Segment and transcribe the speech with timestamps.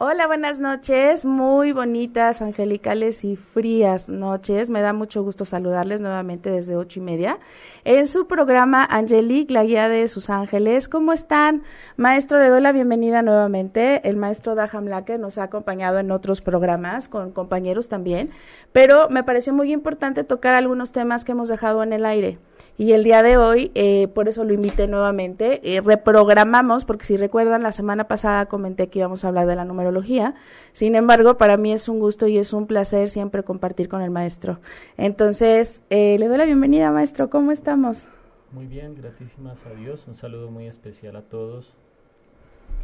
[0.00, 4.70] Hola, buenas noches, muy bonitas, angelicales y frías noches.
[4.70, 7.40] Me da mucho gusto saludarles nuevamente desde ocho y media
[7.82, 10.88] en su programa Angelique, la guía de sus ángeles.
[10.88, 11.64] ¿Cómo están?
[11.96, 14.08] Maestro, le doy la bienvenida nuevamente.
[14.08, 18.30] El maestro Daham Lake nos ha acompañado en otros programas con compañeros también,
[18.70, 22.38] pero me pareció muy importante tocar algunos temas que hemos dejado en el aire.
[22.80, 27.16] Y el día de hoy, eh, por eso lo invité nuevamente, eh, reprogramamos, porque si
[27.16, 30.36] recuerdan, la semana pasada comenté que íbamos a hablar de la numerología.
[30.70, 34.12] Sin embargo, para mí es un gusto y es un placer siempre compartir con el
[34.12, 34.60] maestro.
[34.96, 37.28] Entonces, eh, le doy la bienvenida, maestro.
[37.30, 38.06] ¿Cómo estamos?
[38.52, 40.04] Muy bien, gratísimas a Dios.
[40.06, 41.74] Un saludo muy especial a todos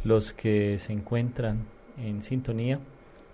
[0.03, 1.67] los que se encuentran
[2.03, 2.81] en sintonía.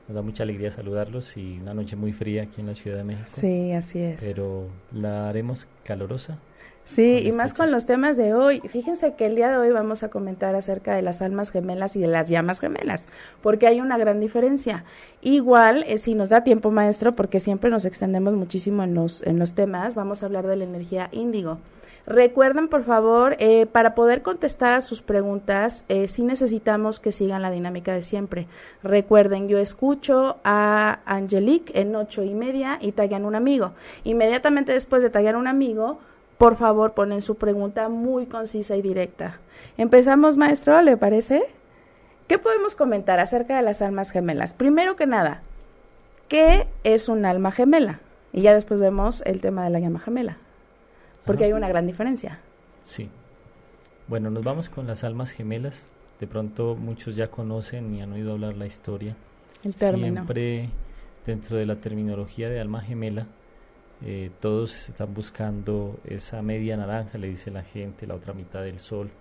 [0.07, 3.03] Nos da mucha alegría saludarlos y una noche muy fría aquí en la Ciudad de
[3.03, 3.31] México.
[3.33, 4.19] Sí, así es.
[4.19, 6.37] Pero la haremos calorosa
[6.85, 8.61] Sí, y más con los temas de hoy.
[8.67, 12.01] Fíjense que el día de hoy vamos a comentar acerca de las almas gemelas y
[12.01, 13.05] de las llamas gemelas,
[13.41, 14.83] porque hay una gran diferencia.
[15.21, 19.39] Igual, eh, si nos da tiempo, maestro, porque siempre nos extendemos muchísimo en los, en
[19.39, 21.59] los temas, vamos a hablar de la energía índigo.
[22.05, 27.43] Recuerden, por favor, eh, para poder contestar a sus preguntas, eh, sí necesitamos que sigan
[27.43, 28.47] la dinámica de siempre.
[28.81, 33.73] Recuerden, yo escucho a Angelique en ocho y media y tallan un amigo.
[34.03, 35.99] Inmediatamente después de tallar un amigo,
[36.41, 39.37] por favor ponen su pregunta muy concisa y directa.
[39.77, 41.43] Empezamos, maestro, ¿le parece?
[42.27, 44.55] ¿Qué podemos comentar acerca de las almas gemelas?
[44.55, 45.43] Primero que nada,
[46.29, 47.99] ¿qué es un alma gemela?
[48.33, 50.37] Y ya después vemos el tema de la llama gemela,
[51.25, 52.39] porque hay una gran diferencia.
[52.81, 53.07] Sí.
[54.07, 55.85] Bueno, nos vamos con las almas gemelas.
[56.19, 59.15] De pronto muchos ya conocen y han oído hablar la historia.
[59.63, 60.21] El término.
[60.21, 60.69] Siempre
[61.23, 63.27] dentro de la terminología de alma gemela
[64.03, 68.79] eh, todos están buscando esa media naranja, le dice la gente, la otra mitad del
[68.79, 69.11] sol,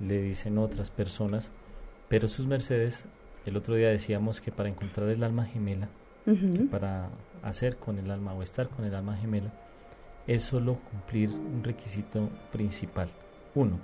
[0.00, 1.50] le dicen otras personas,
[2.08, 3.06] pero sus mercedes,
[3.46, 5.88] el otro día decíamos que para encontrar el alma gemela,
[6.70, 7.08] para
[7.42, 9.50] hacer con el alma o estar con el alma gemela,
[10.26, 13.08] es solo cumplir un requisito principal.
[13.54, 13.78] Uno,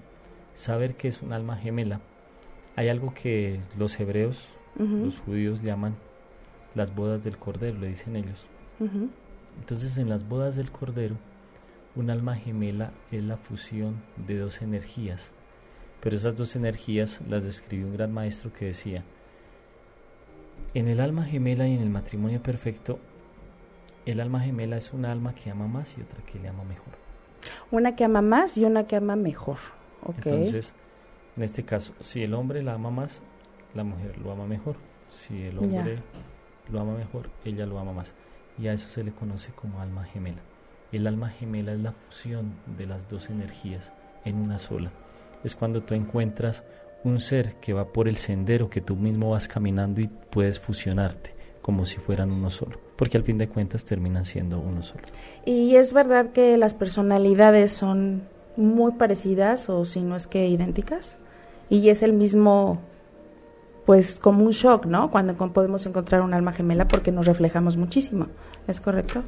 [0.53, 2.01] saber que es un alma gemela.
[2.77, 5.95] Hay algo que los hebreos, los judíos llaman
[6.75, 8.47] las bodas del cordero, le dicen ellos.
[9.59, 11.17] Entonces en las bodas del Cordero,
[11.97, 15.31] un alma gemela es la fusión de dos energías.
[16.01, 19.05] Pero esas dos energías las describió un gran maestro que decía,
[20.75, 22.99] en el alma gemela y en el matrimonio perfecto,
[24.07, 26.93] el alma gemela es una alma que ama más y otra que le ama mejor.
[27.71, 29.59] Una que ama más y una que ama mejor.
[30.07, 30.75] Entonces,
[31.37, 33.23] en este caso, si el hombre la ama más,
[33.73, 34.77] la mujer lo ama mejor.
[35.11, 36.01] Si el hombre
[36.71, 38.15] lo ama mejor, ella lo ama más
[38.59, 40.43] y a eso se le conoce como alma gemela.
[40.93, 43.93] El alma gemela es la fusión de las dos energías
[44.25, 44.91] en una sola.
[45.43, 46.65] Es cuando tú encuentras
[47.03, 51.35] un ser que va por el sendero que tú mismo vas caminando y puedes fusionarte
[51.61, 55.05] como si fueran uno solo, porque al fin de cuentas terminan siendo uno solo.
[55.47, 58.23] Y es verdad que las personalidades son
[58.57, 61.17] muy parecidas o si no es que idénticas
[61.71, 62.81] y es el mismo
[63.87, 65.11] pues como un shock, ¿no?
[65.11, 68.29] Cuando podemos encontrar un alma gemela porque nos reflejamos muchísimo.
[68.67, 69.23] ¿Es correcto?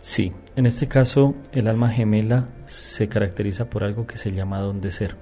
[0.00, 4.80] Sí, en este caso el alma gemela se caracteriza por algo que se llama don
[4.80, 5.16] de ser.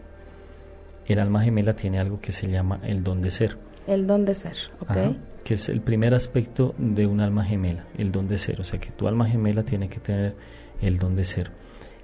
[1.06, 3.58] El alma gemela tiene algo que se llama el don de ser.
[3.86, 5.16] El don de ser, ok.
[5.44, 8.60] que es el primer aspecto de un alma gemela, el don de ser.
[8.60, 10.36] O sea que tu alma gemela tiene que tener
[10.80, 11.50] el don de ser.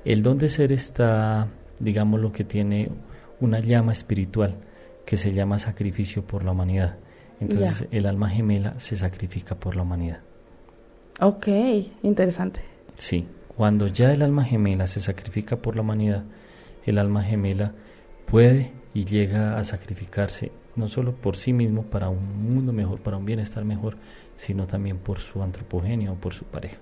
[0.04, 2.90] El don de ser está, digamos, lo que tiene
[3.40, 4.56] una llama espiritual
[5.04, 6.96] que se llama sacrificio por la humanidad.
[7.40, 10.20] Entonces el alma gemela se sacrifica por la humanidad.
[11.20, 11.48] Ok,
[12.02, 12.60] interesante.
[12.96, 13.26] Sí,
[13.56, 16.24] cuando ya el alma gemela se sacrifica por la humanidad,
[16.86, 17.72] el alma gemela
[18.26, 23.16] puede y llega a sacrificarse no solo por sí mismo para un mundo mejor, para
[23.16, 23.96] un bienestar mejor,
[24.34, 26.78] sino también por su antropogenio o por su pareja.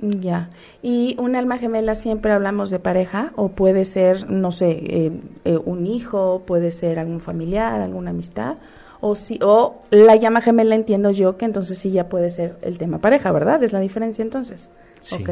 [0.00, 0.50] Ya.
[0.82, 3.32] ¿Y un alma gemela siempre hablamos de pareja?
[3.36, 5.12] ¿O puede ser, no sé, eh,
[5.44, 8.56] eh, un hijo, puede ser algún familiar, alguna amistad?
[9.00, 12.78] O, si, o la llama gemela entiendo yo que entonces sí ya puede ser el
[12.78, 13.62] tema pareja, ¿verdad?
[13.62, 14.70] Es la diferencia entonces.
[15.00, 15.24] Sí.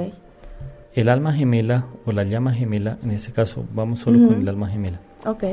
[0.94, 4.68] El alma gemela o la llama gemela, en este caso vamos solo con el alma
[4.68, 5.00] gemela.
[5.26, 5.44] Ok.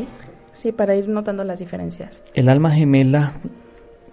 [0.54, 2.24] Sí, para ir notando las diferencias.
[2.36, 3.34] El alma gemela,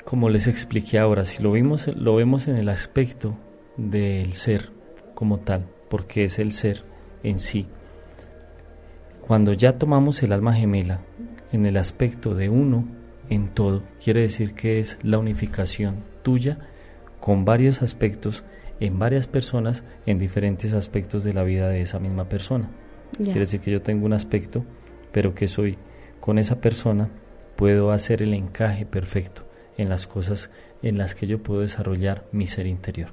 [0.05, 3.37] como les expliqué ahora, si lo vimos, lo vemos en el aspecto
[3.77, 4.71] del ser,
[5.21, 6.83] como tal, porque es el ser
[7.23, 7.67] en sí.
[9.21, 11.03] Cuando ya tomamos el alma gemela
[11.53, 12.87] en el aspecto de uno
[13.29, 16.59] en todo, quiere decir que es la unificación tuya
[17.21, 18.45] con varios aspectos
[18.81, 22.71] en varias personas en diferentes aspectos de la vida de esa misma persona.
[23.15, 24.65] Quiere decir que yo tengo un aspecto,
[25.13, 25.77] pero que soy
[26.21, 27.11] con esa persona,
[27.57, 29.43] puedo hacer el encaje perfecto
[29.77, 30.51] en las cosas
[30.83, 33.11] en las que yo puedo desarrollar mi ser interior.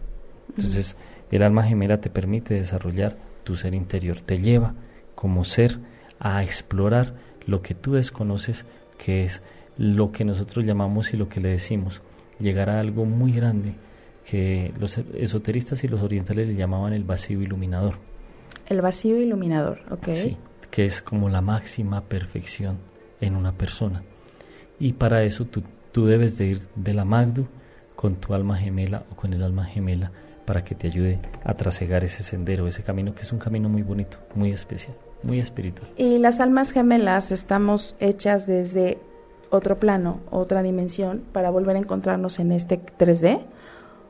[0.55, 0.95] Entonces,
[1.31, 4.75] el alma gemela te permite desarrollar tu ser interior, te lleva
[5.15, 5.79] como ser
[6.19, 7.15] a explorar
[7.45, 8.65] lo que tú desconoces,
[8.97, 9.41] que es
[9.77, 12.01] lo que nosotros llamamos y lo que le decimos,
[12.39, 13.75] llegar a algo muy grande
[14.29, 17.95] que los esoteristas y los orientales le llamaban el vacío iluminador.
[18.67, 20.09] El vacío iluminador, ok.
[20.13, 20.37] Sí,
[20.69, 22.77] que es como la máxima perfección
[23.21, 24.03] en una persona.
[24.79, 25.63] Y para eso tú,
[25.93, 27.47] tú debes de ir de la Magdu
[27.95, 30.11] con tu alma gemela o con el alma gemela
[30.47, 33.83] para que te ayude a trasegar ese sendero, ese camino que es un camino muy
[33.83, 35.91] bonito, muy especial, muy espiritual.
[35.97, 38.97] Y las almas gemelas estamos hechas desde
[39.49, 43.41] otro plano, otra dimensión, para volver a encontrarnos en este 3D?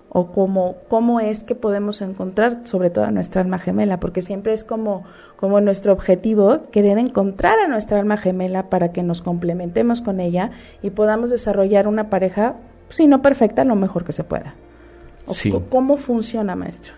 [0.10, 4.00] ¿O cómo, cómo es que podemos encontrar sobre todo a nuestra alma gemela?
[4.00, 5.04] Porque siempre es como,
[5.38, 10.52] como nuestro objetivo querer encontrar a nuestra alma gemela para que nos complementemos con ella
[10.82, 12.56] y podamos desarrollar una pareja,
[12.90, 14.56] si no perfecta, lo mejor que se pueda.
[15.70, 16.94] ¿Cómo funciona, maestro?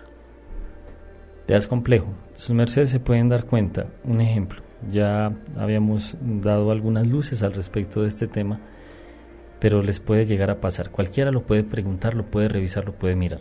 [1.46, 2.06] Te das complejo.
[2.34, 3.86] Sus mercedes se pueden dar cuenta.
[4.04, 8.60] Un ejemplo ya habíamos dado algunas luces al respecto de este tema,
[9.58, 10.90] pero les puede llegar a pasar.
[10.90, 13.40] Cualquiera lo puede preguntar, lo puede revisar, lo puede mirar.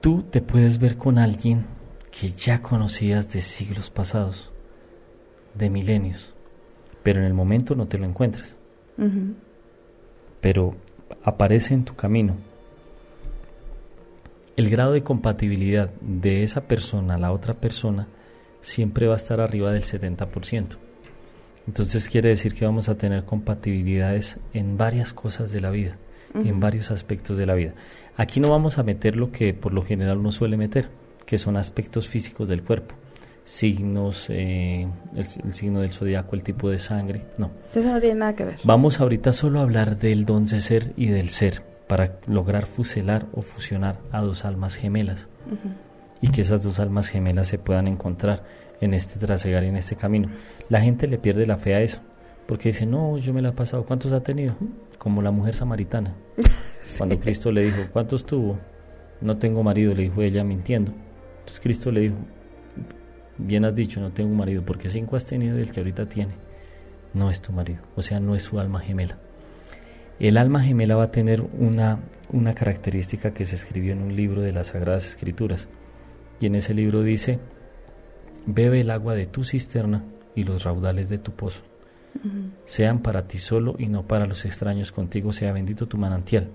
[0.00, 1.66] Tú te puedes ver con alguien
[2.10, 4.52] que ya conocías de siglos pasados,
[5.54, 6.34] de milenios,
[7.02, 8.56] pero en el momento no te lo encuentras.
[10.40, 10.74] Pero
[11.22, 12.36] aparece en tu camino.
[14.56, 18.08] El grado de compatibilidad de esa persona a la otra persona
[18.62, 20.78] siempre va a estar arriba del 70%.
[21.66, 25.98] Entonces quiere decir que vamos a tener compatibilidades en varias cosas de la vida,
[26.34, 27.74] en varios aspectos de la vida.
[28.16, 30.88] Aquí no vamos a meter lo que por lo general uno suele meter,
[31.26, 32.94] que son aspectos físicos del cuerpo,
[33.44, 37.50] signos, eh, el, signo del zodiaco, el tipo de sangre, no.
[37.74, 38.60] Eso no tiene nada que ver.
[38.64, 43.26] Vamos ahorita solo a hablar del don de ser y del ser, para lograr fuselar
[43.32, 45.28] o fusionar a dos almas gemelas
[46.20, 48.44] y que esas dos almas gemelas se puedan encontrar
[48.80, 50.28] en este trasegar y en este camino.
[50.68, 52.00] La gente le pierde la fe a eso,
[52.46, 54.54] porque dice, no, yo me la he pasado, ¿cuántos ha tenido?
[54.98, 56.14] Como la mujer samaritana.
[56.98, 58.58] Cuando Cristo le dijo, ¿cuántos tuvo?
[59.20, 60.92] No tengo marido, le dijo ella mintiendo.
[61.38, 62.16] Entonces Cristo le dijo,
[63.38, 66.46] bien has dicho, no tengo marido, porque cinco has tenido y el que ahorita tiene
[67.16, 69.18] no es tu marido, o sea, no es su alma gemela.
[70.18, 74.40] El alma gemela va a tener una, una característica que se escribió en un libro
[74.40, 75.68] de las Sagradas Escrituras
[76.40, 77.38] y en ese libro dice,
[78.46, 80.04] bebe el agua de tu cisterna
[80.34, 81.62] y los raudales de tu pozo.
[82.64, 86.48] Sean para ti solo y no para los extraños contigo, sea bendito tu manantial.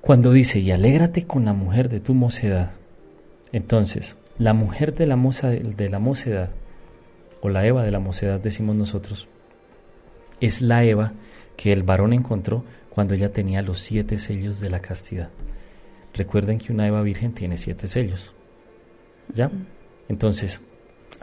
[0.00, 2.72] Cuando dice, y alégrate con la mujer de tu mocedad,
[3.52, 6.50] entonces, la mujer de la, moza, de la mocedad,
[7.40, 9.28] o la Eva de la mocedad, decimos nosotros,
[10.40, 11.12] es la Eva
[11.56, 15.28] que el varón encontró cuando ella tenía los siete sellos de la castidad.
[16.14, 18.34] Recuerden que una Eva virgen tiene siete sellos.
[19.32, 19.50] ¿Ya?
[20.08, 20.60] Entonces.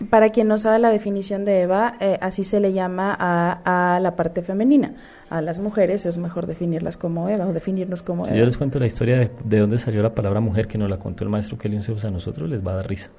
[0.09, 4.15] Para quien no sabe la definición de Eva, eh, así se le llama a, la
[4.15, 4.95] parte femenina.
[5.29, 8.39] A las mujeres es mejor definirlas como Eva o definirnos como si Eva.
[8.39, 10.97] Yo les cuento la historia de, de dónde salió la palabra mujer que nos la
[10.97, 13.09] contó el maestro Kelly Zeus a nosotros, les va a dar risa.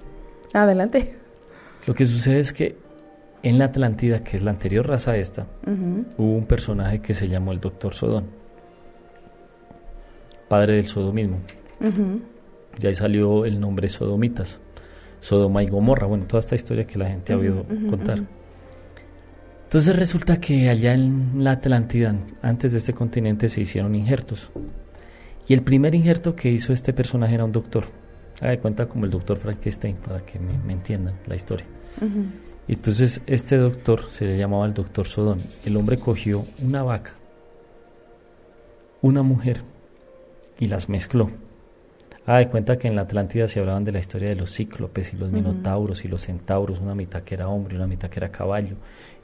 [0.52, 1.14] Adelante.
[1.86, 2.76] Lo que sucede es que
[3.42, 5.46] en la Atlántida, que es la anterior raza esta,
[6.16, 8.26] hubo un personaje que se llamó el Doctor Sodón,
[10.48, 11.38] padre del sodomismo.
[12.78, 14.60] De ahí salió el nombre Sodomitas,
[15.20, 18.22] Sodoma y Gomorra, bueno, toda esta historia que la gente ha oído contar.
[19.64, 24.50] Entonces resulta que allá en la Atlántida, antes de este continente, se hicieron injertos.
[25.46, 27.84] Y el primer injerto que hizo este personaje era un doctor.
[28.40, 31.66] Haga de cuenta como el doctor Frankenstein, para que me, entiendan la historia.
[32.72, 35.42] Entonces este doctor se le llamaba el doctor Sodón.
[35.64, 37.14] El hombre cogió una vaca,
[39.02, 39.62] una mujer,
[40.56, 41.32] y las mezcló.
[42.26, 45.12] Ah, de cuenta que en la Atlántida se hablaban de la historia de los cíclopes
[45.12, 48.30] y los minotauros y los centauros, una mitad que era hombre, una mitad que era
[48.30, 48.76] caballo,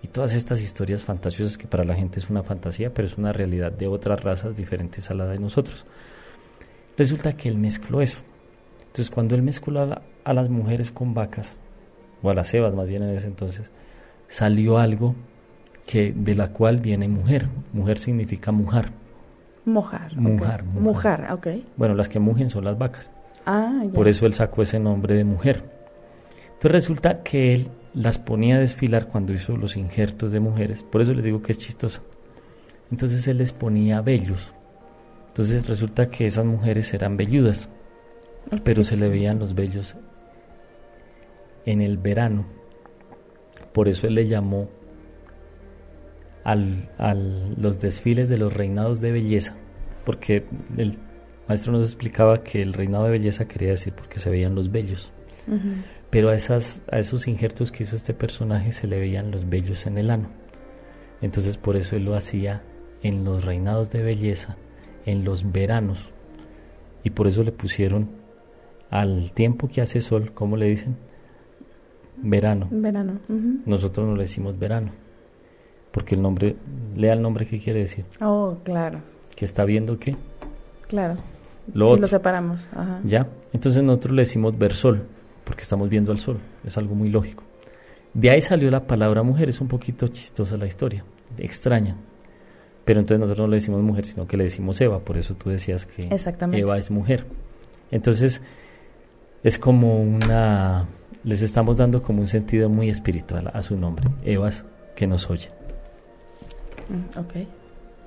[0.03, 3.33] y todas estas historias fantasiosas que para la gente es una fantasía, pero es una
[3.33, 5.87] realidad de otras razas diferentes a la de nosotros.
[6.99, 8.19] Resulta que él mezcló eso.
[8.89, 11.55] Entonces, cuando él mezcló a, a las mujeres con vacas,
[12.27, 13.71] o a las cebas más bien en ese entonces,
[14.29, 15.15] salió algo
[15.87, 17.49] que de la cual viene mujer.
[17.73, 18.91] Mujer significa mujer
[19.67, 20.17] Mojar.
[20.17, 21.33] Mujar, mujar.
[21.33, 21.49] ok.
[21.77, 23.11] Bueno, las que mugen son las vacas.
[23.45, 23.91] Ah, ya.
[23.93, 25.65] Por eso él sacó ese nombre de mujer.
[26.47, 30.85] Entonces resulta que él las ponía a desfilar cuando hizo los injertos de mujeres.
[30.85, 32.03] Por eso le digo que es chistoso.
[32.93, 34.53] Entonces él les ponía vellos.
[35.29, 37.69] Entonces resulta que esas mujeres eran velludas.
[38.63, 39.97] pero se le veían los vellos
[41.67, 42.47] en el verano.
[43.73, 44.71] Por eso él le llamó
[46.45, 46.89] al,
[47.59, 49.57] los desfiles de los reinados de belleza,
[50.05, 50.45] porque
[50.79, 50.99] el
[51.49, 55.13] maestro nos explicaba que el reinado de belleza quería decir porque se veían los vellos.
[56.11, 59.87] Pero a, esas, a esos injertos que hizo este personaje se le veían los vellos
[59.87, 60.31] en el ano.
[61.21, 62.63] Entonces por eso él lo hacía
[63.03, 64.57] en los reinados de belleza,
[65.05, 66.11] en los veranos.
[67.03, 68.09] Y por eso le pusieron
[68.91, 70.97] al tiempo que hace sol, ¿cómo le dicen?
[72.19, 72.69] Verano.
[72.71, 73.19] Verano.
[73.65, 74.93] Nosotros no le decimos verano,
[75.93, 76.57] porque el nombre,
[76.95, 78.05] lea el nombre que quiere decir.
[78.21, 79.01] Oh, claro.
[79.35, 80.17] ¿Que está viendo qué?
[80.89, 81.17] Claro.
[81.75, 82.61] Lo, lo separamos.
[83.05, 83.29] Ya.
[83.53, 85.05] Entonces nosotros le decimos ver sol,
[85.45, 86.39] porque estamos viendo al sol.
[86.65, 87.43] Es algo muy lógico.
[88.15, 89.49] De ahí salió la palabra mujer.
[89.49, 91.05] Es un poquito chistosa la historia,
[91.39, 91.97] extraña.
[92.85, 95.01] Pero entonces nosotros no le decimos mujer, sino que le decimos Eva.
[95.01, 96.09] Por eso tú decías que
[96.53, 97.27] Eva es mujer.
[97.91, 98.41] Entonces
[99.43, 100.87] es como una
[101.27, 104.65] les estamos dando como un sentido muy espiritual a su nombre, Evas
[104.95, 105.51] que nos oye.
[106.89, 107.35] Mm, ok.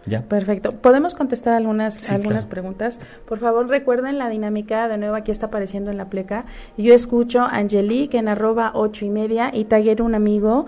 [0.05, 0.21] ¿Ya?
[0.21, 0.71] Perfecto.
[0.71, 3.01] ¿Podemos contestar algunas, algunas preguntas?
[3.27, 6.45] Por favor, recuerden la dinámica, de nuevo aquí está apareciendo en la pleca.
[6.77, 10.65] Yo escucho a Angelique en arroba ocho y media y taguero un amigo,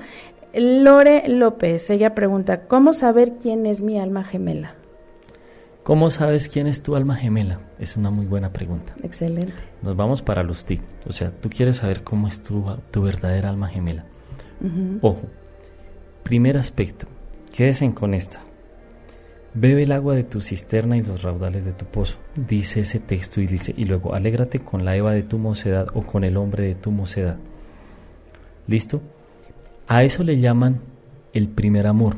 [0.53, 1.89] Lore López.
[1.89, 4.75] Ella pregunta, ¿cómo saber quién es mi alma gemela?
[5.83, 7.59] ¿Cómo sabes quién es tu alma gemela?
[7.79, 8.93] Es una muy buena pregunta.
[9.01, 9.53] Excelente.
[9.81, 10.81] Nos vamos para los TIC.
[11.07, 14.05] O sea, tú quieres saber cómo es tu, tu verdadera alma gemela.
[15.01, 15.23] Ojo,
[16.21, 17.07] primer aspecto,
[17.51, 18.41] quédese con esta.
[19.55, 22.19] Bebe el agua de tu cisterna y los raudales de tu pozo.
[22.35, 26.03] Dice ese texto y dice, y luego, alégrate con la Eva de tu mocedad o
[26.03, 27.37] con el hombre de tu mocedad.
[28.67, 29.01] ¿Listo?
[29.87, 30.79] A eso le llaman
[31.33, 32.17] el primer amor.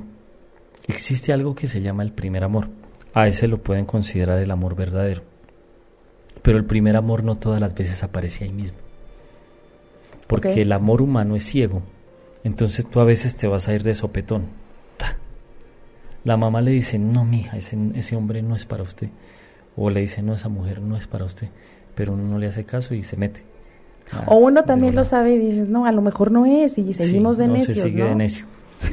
[0.86, 2.82] Existe algo que se llama el primer amor
[3.13, 5.22] a ese lo pueden considerar el amor verdadero.
[6.41, 8.77] Pero el primer amor no todas las veces aparece ahí mismo.
[10.27, 11.84] Porque el amor humano es ciego.
[12.43, 14.48] Entonces tú a veces te vas a ir de sopetón.
[16.24, 19.10] La mamá le dice, no, mija, ese, ese hombre no es para usted.
[19.75, 21.50] O le dice, no, esa mujer no es para usted.
[21.96, 23.43] Pero uno no le hace caso y se mete.
[24.25, 26.77] o uno también lo sabe y dice, no, a lo mejor no es.
[26.77, 27.79] Y seguimos de necios.
[27.79, 28.46] Se sigue de necio.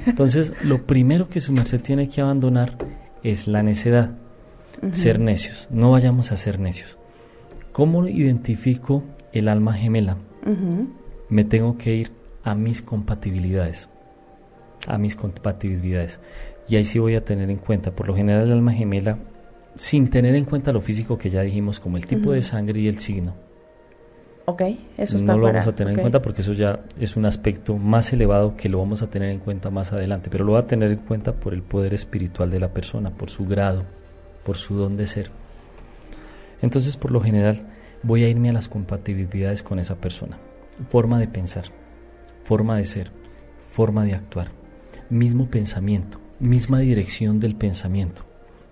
[0.07, 2.77] Entonces, lo primero que su merced tiene que abandonar
[3.23, 4.13] es la necedad,
[4.93, 5.69] ser necios.
[5.71, 6.99] No vayamos a ser necios.
[7.73, 10.17] ¿Cómo identifico el alma gemela?
[11.29, 12.13] Me tengo que ir
[12.43, 13.89] a mis compatibilidades,
[14.87, 16.19] a mis compatibilidades.
[16.69, 19.19] Y ahí sí voy a tener en cuenta, por lo general el alma gemela,
[19.77, 22.89] sin tener en cuenta lo físico que ya dijimos, como el tipo de sangre y
[22.89, 23.35] el signo.
[24.51, 24.63] Ok,
[24.99, 27.77] eso está No lo vamos a tener en cuenta porque eso ya es un aspecto
[27.77, 30.67] más elevado que lo vamos a tener en cuenta más adelante, pero lo va a
[30.67, 33.85] tener en cuenta por el poder espiritual de la persona, por su grado,
[34.45, 35.31] por su don de ser.
[36.63, 37.69] Entonces, por lo general,
[38.03, 40.37] voy a irme a las compatibilidades con esa persona.
[40.89, 41.67] Forma de pensar,
[42.43, 43.13] forma de ser,
[43.69, 44.49] forma de actuar,
[45.11, 48.25] mismo pensamiento, misma dirección del pensamiento.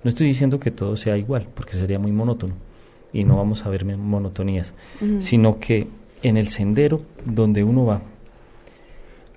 [0.02, 2.67] No estoy diciendo que todo sea igual, porque sería muy monótono
[3.12, 4.74] y no vamos a ver monotonías,
[5.20, 5.88] sino que
[6.22, 8.02] en el sendero donde uno va,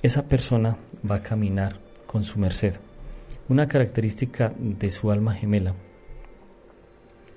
[0.01, 0.78] esa persona
[1.10, 2.75] va a caminar con su merced.
[3.50, 5.75] Una característica de su alma gemela,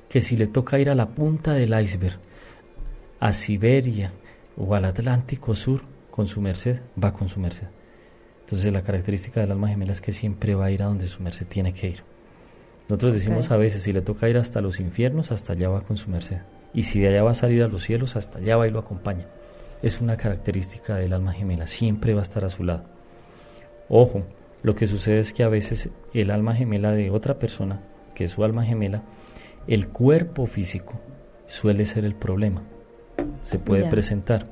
[0.09, 2.19] que si le toca ir a la punta del iceberg,
[3.21, 4.13] a Siberia
[4.57, 7.67] o al Atlántico Sur, con su merced, va con su merced.
[8.41, 11.23] Entonces la característica del alma gemela es que siempre va a ir a donde su
[11.23, 12.14] merced tiene que ir.
[12.89, 15.97] Nosotros decimos a veces, si le toca ir hasta los infiernos, hasta allá va con
[15.97, 16.39] su merced.
[16.75, 18.81] Y si de allá va a salir a los cielos, hasta allá va y lo
[18.81, 19.27] acompaña.
[19.81, 22.85] Es una característica del alma gemela, siempre va a estar a su lado.
[23.89, 24.25] Ojo,
[24.63, 27.81] lo que sucede es que a veces el alma gemela de otra persona,
[28.15, 29.03] que es su alma gemela,
[29.67, 31.01] el cuerpo físico
[31.47, 32.63] suele ser el problema.
[33.45, 34.47] Se puede presentar.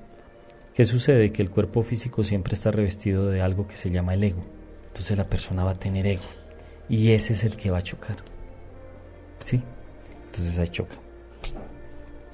[0.74, 1.32] ¿Qué sucede?
[1.32, 4.42] Que el cuerpo físico siempre está revestido de algo que se llama el ego.
[4.88, 6.41] Entonces la persona va a tener ego
[6.92, 8.18] y ese es el que va a chocar.
[9.42, 9.62] ¿Sí?
[10.26, 10.96] Entonces ahí choca.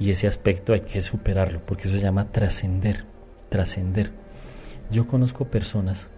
[0.00, 3.04] Y ese aspecto hay que superarlo, porque eso se llama trascender,
[3.50, 4.10] trascender.
[4.90, 6.08] Yo conozco personas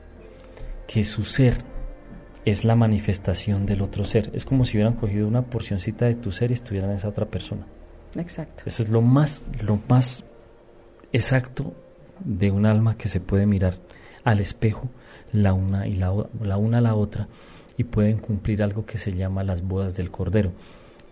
[0.86, 1.58] que su ser
[2.46, 4.30] es la manifestación del otro ser.
[4.32, 7.26] Es como si hubieran cogido una porcioncita de tu ser y estuvieran en esa otra
[7.26, 7.66] persona.
[8.16, 8.62] Exacto.
[8.64, 10.24] Eso es lo más, lo más
[11.12, 11.74] exacto
[12.24, 13.76] de un alma que se puede mirar
[14.24, 14.88] al espejo,
[15.30, 17.28] la una y la, la una a la otra,
[17.80, 20.52] y pueden cumplir algo que se llama las bodas del Cordero.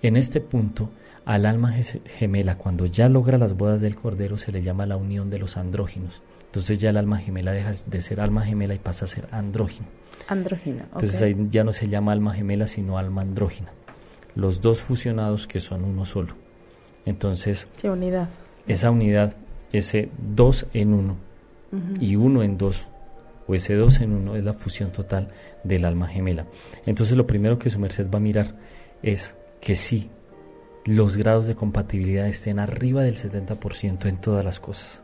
[0.02, 0.90] En este punto,
[1.24, 1.72] al alma
[2.04, 5.56] gemela, cuando ya logra las bodas del Cordero, se le llama la unión de los
[5.56, 6.20] andróginos.
[6.44, 9.86] Entonces ya el alma gemela deja de ser alma gemela y pasa a ser andrógino.
[10.28, 10.82] Andrógina.
[10.92, 13.70] Entonces ahí ya no se llama alma gemela, sino alma andrógina.
[14.34, 16.34] Los dos fusionados que son uno solo.
[17.06, 17.66] Entonces...
[17.76, 18.28] Sí, unidad.
[18.66, 19.36] esa unidad,
[19.72, 21.16] ese dos en uno
[21.98, 22.84] y uno en dos,
[23.48, 25.30] o ese dos en uno es la fusión total
[25.64, 26.46] del alma gemela.
[26.86, 28.54] Entonces lo primero que su merced va a mirar
[29.02, 30.10] es que sí,
[30.84, 35.02] los grados de compatibilidad estén arriba del 70% en todas las cosas.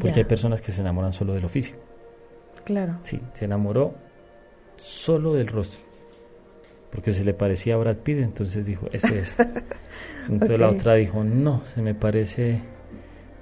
[0.00, 1.78] Porque hay personas que se enamoran solo de lo físico.
[2.64, 2.98] Claro.
[3.02, 3.94] Sí, se enamoró
[4.76, 5.80] solo del rostro.
[6.90, 9.36] Porque se le parecía a Brad Pitt, entonces dijo, ese es.
[10.28, 12.60] Entonces la otra dijo, no, se me parece,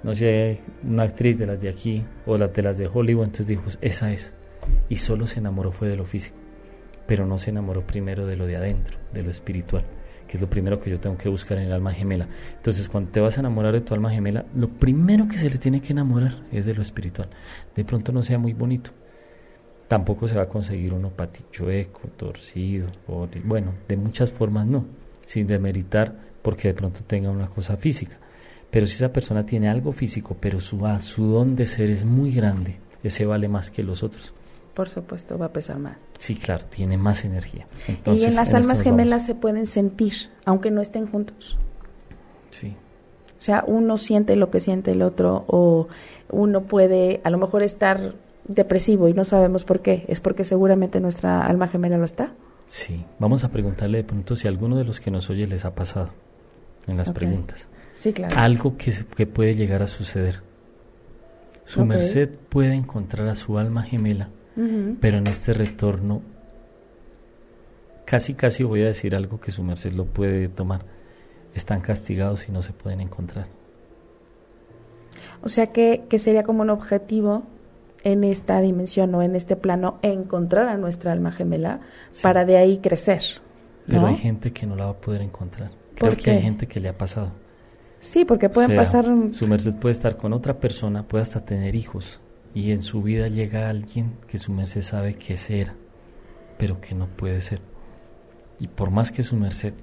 [0.05, 3.23] no sé, una actriz de las de aquí o las de las de Hollywood.
[3.25, 4.35] Entonces dijo, esa es.
[4.87, 6.37] Y solo se enamoró fue de lo físico.
[7.07, 9.83] Pero no se enamoró primero de lo de adentro, de lo espiritual
[10.27, 12.27] que es lo primero que yo tengo que buscar en el alma gemela.
[12.55, 15.59] Entonces, cuando te vas a enamorar de tu alma gemela, lo primero que se le
[15.59, 17.29] tiene que enamorar es de lo espiritual.
[17.75, 18.89] De pronto no sea muy bonito.
[19.87, 22.87] Tampoco se va a conseguir uno patichueco, torcido,
[23.43, 24.85] bueno, de muchas formas no,
[25.27, 28.17] sin demeritar porque de pronto tenga una cosa física.
[28.75, 32.33] Pero si esa persona tiene algo físico, pero su, su don de ser es muy
[32.33, 34.33] grande, ese vale más que los otros
[34.73, 35.95] por supuesto, va a pesar más.
[36.17, 37.65] Sí, claro, tiene más energía.
[37.87, 40.13] y en las almas gemelas se pueden sentir,
[40.43, 41.57] aunque no estén juntos.
[42.49, 42.75] Sí.
[43.39, 45.87] O sea, uno siente lo que siente el otro o
[46.29, 48.15] uno puede a lo mejor estar
[48.49, 50.03] depresivo y no sabemos por qué.
[50.09, 52.33] Es porque seguramente nuestra alma gemela lo está.
[52.65, 55.63] Sí, vamos a preguntarle de pronto si a alguno de los que nos oye les
[55.63, 56.09] ha pasado
[56.85, 57.69] en las preguntas.
[57.95, 58.37] Sí, claro.
[58.37, 60.41] Algo que, que puede llegar a suceder.
[61.63, 64.29] Su merced puede encontrar a su alma gemela
[65.01, 66.21] pero en este retorno,
[68.05, 70.85] casi, casi voy a decir algo que su merced lo puede tomar.
[71.53, 73.47] Están castigados y no se pueden encontrar.
[75.43, 77.43] O sea que, sería como un objetivo
[78.03, 81.81] en esta dimensión o en este plano encontrar a nuestra alma gemela
[82.21, 83.23] para de ahí crecer.
[83.87, 85.71] Pero hay gente que no la va a poder encontrar.
[85.95, 87.31] Creo que hay gente que le ha pasado.
[88.05, 89.07] Sí, porque pueden pasar.
[89.31, 92.19] Su merced puede estar con otra persona, puede hasta tener hijos,
[92.53, 95.73] y en su vida llega alguien que su merced sabe que era,
[96.59, 97.61] pero que no puede ser.
[98.59, 99.73] Y por más que su merced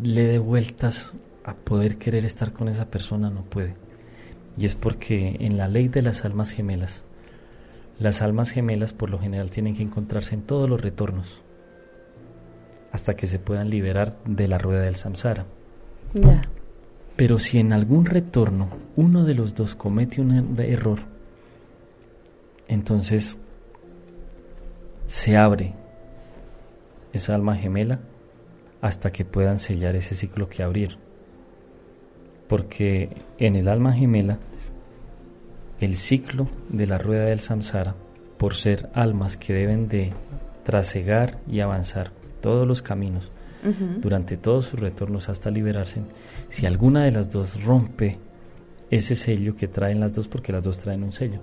[0.00, 3.74] le dé vueltas a poder querer estar con esa persona, no puede.
[4.56, 7.02] Y es porque en la ley de las almas gemelas,
[7.98, 11.42] las almas gemelas por lo general tienen que encontrarse en todos los retornos
[12.92, 15.46] hasta que se puedan liberar de la rueda del samsara.
[17.18, 21.00] Pero si en algún retorno uno de los dos comete un error,
[22.68, 23.36] entonces
[25.08, 25.74] se abre
[27.12, 27.98] esa alma gemela
[28.80, 30.98] hasta que puedan sellar ese ciclo que abrieron.
[32.46, 34.38] Porque en el alma gemela,
[35.80, 37.96] el ciclo de la rueda del samsara,
[38.36, 40.12] por ser almas que deben de
[40.62, 43.32] trasegar y avanzar todos los caminos
[44.00, 46.02] durante todos sus retornos hasta liberarse,
[46.48, 48.18] si alguna de las dos rompe
[48.90, 51.40] ese sello que traen las dos, porque las dos traen un sello,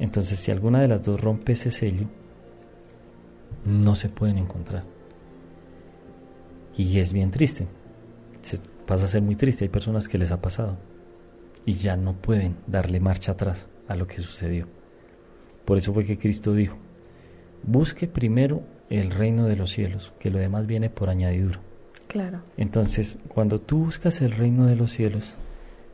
[0.00, 2.06] entonces, si alguna de las dos rompe ese sello,
[3.66, 4.84] no se pueden encontrar.
[6.74, 7.66] Y es bien triste.
[8.40, 9.64] Se pasa a ser muy triste.
[9.64, 10.78] Hay personas que les ha pasado
[11.66, 14.66] y ya no pueden darle marcha atrás a lo que sucedió.
[15.66, 16.78] Por eso fue que Cristo dijo,
[17.62, 21.60] busque primero el reino de los cielos, que lo demás viene por añadidura.
[22.08, 22.40] Claro.
[22.56, 25.34] Entonces, cuando tú buscas el reino de los cielos,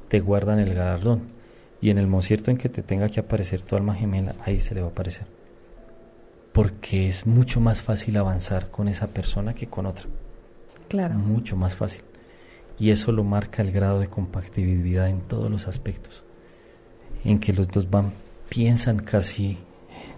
[0.08, 1.34] te guardan el galardón.
[1.80, 4.74] Y en el momento en que te tenga que aparecer tu alma gemela, ahí se
[4.74, 5.26] le va a aparecer.
[6.52, 10.06] Porque es mucho más fácil avanzar con esa persona que con otra.
[10.88, 11.14] Claro.
[11.14, 12.02] Mucho más fácil.
[12.78, 16.24] Y eso lo marca el grado de compatibilidad en todos los aspectos.
[17.24, 18.12] En que los dos van,
[18.48, 19.58] piensan casi,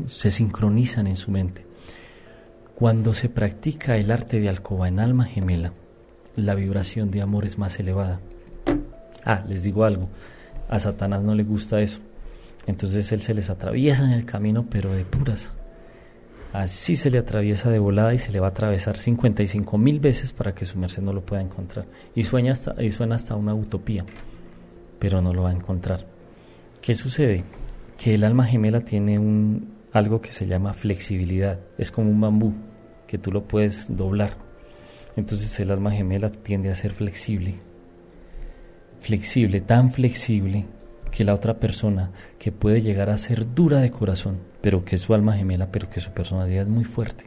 [0.06, 1.67] se sincronizan en su mente.
[2.78, 5.72] Cuando se practica el arte de alcoba en alma gemela,
[6.36, 8.20] la vibración de amor es más elevada.
[9.24, 10.08] Ah, les digo algo
[10.68, 11.98] a Satanás no le gusta eso.
[12.68, 15.52] Entonces él se les atraviesa en el camino, pero de puras.
[16.52, 20.32] Así se le atraviesa de volada y se le va a atravesar 55 mil veces
[20.32, 21.86] para que su merced no lo pueda encontrar.
[22.14, 24.04] Y, sueña hasta, y suena hasta una utopía,
[25.00, 26.06] pero no lo va a encontrar.
[26.80, 27.42] ¿Qué sucede?
[27.98, 31.58] Que el alma gemela tiene un, algo que se llama flexibilidad.
[31.76, 32.54] Es como un bambú
[33.08, 34.36] que tú lo puedes doblar.
[35.16, 37.60] Entonces el alma gemela tiende a ser flexible
[39.00, 40.66] flexible, tan flexible
[41.10, 45.02] que la otra persona que puede llegar a ser dura de corazón, pero que es
[45.02, 47.24] su alma gemela, pero que su personalidad es muy fuerte.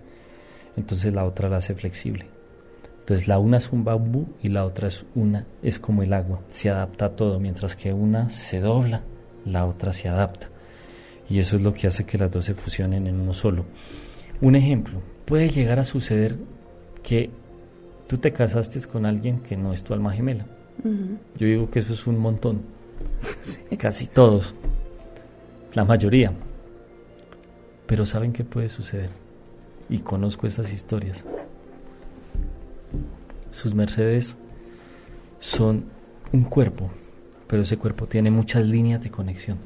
[0.78, 2.26] Entonces la otra la hace flexible.
[3.00, 6.42] Entonces la una es un bambú y la otra es una es como el agua,
[6.52, 9.02] se adapta a todo, mientras que una se dobla,
[9.46, 10.50] la otra se adapta.
[11.28, 13.66] Y eso es lo que hace que las dos se fusionen en uno solo.
[14.42, 16.36] Un ejemplo, puede llegar a suceder
[17.04, 17.30] que
[18.08, 20.46] tú te casaste con alguien que no es tu alma gemela
[20.84, 22.64] Yo digo que eso es un montón.
[23.78, 24.54] Casi todos.
[25.74, 26.34] La mayoría.
[27.86, 29.10] Pero ¿saben qué puede suceder?
[29.88, 31.26] Y conozco estas historias.
[33.52, 34.36] Sus mercedes
[35.40, 35.86] son
[36.34, 36.90] un cuerpo,
[37.48, 39.60] pero ese cuerpo tiene muchas líneas de conexión.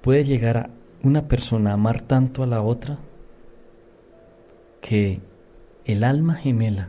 [0.00, 0.70] Puede llegar a
[1.02, 2.96] una persona a amar tanto a la otra
[4.80, 5.20] que
[5.84, 6.88] el alma gemela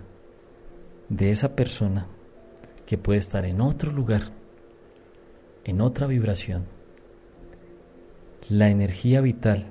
[1.10, 2.08] de esa persona
[2.86, 4.32] que puede estar en otro lugar,
[5.64, 6.66] en otra vibración,
[8.50, 9.68] la energía vital,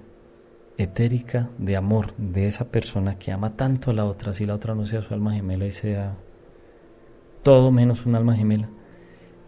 [0.79, 4.75] etérica de amor de esa persona que ama tanto a la otra, si la otra
[4.75, 6.17] no sea su alma gemela y sea
[7.43, 8.69] todo menos un alma gemela,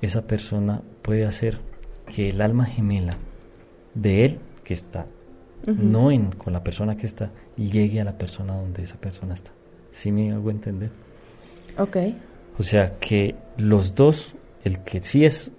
[0.01, 1.59] esa persona puede hacer
[2.07, 3.13] que el alma gemela
[3.95, 5.07] de él que está,
[5.67, 9.53] no en, con la persona que está, llegue a la persona donde esa persona está.
[9.91, 10.91] ¿Sí me hago entender?
[11.79, 11.97] Ok.
[12.59, 15.53] O sea que los dos, el que sí es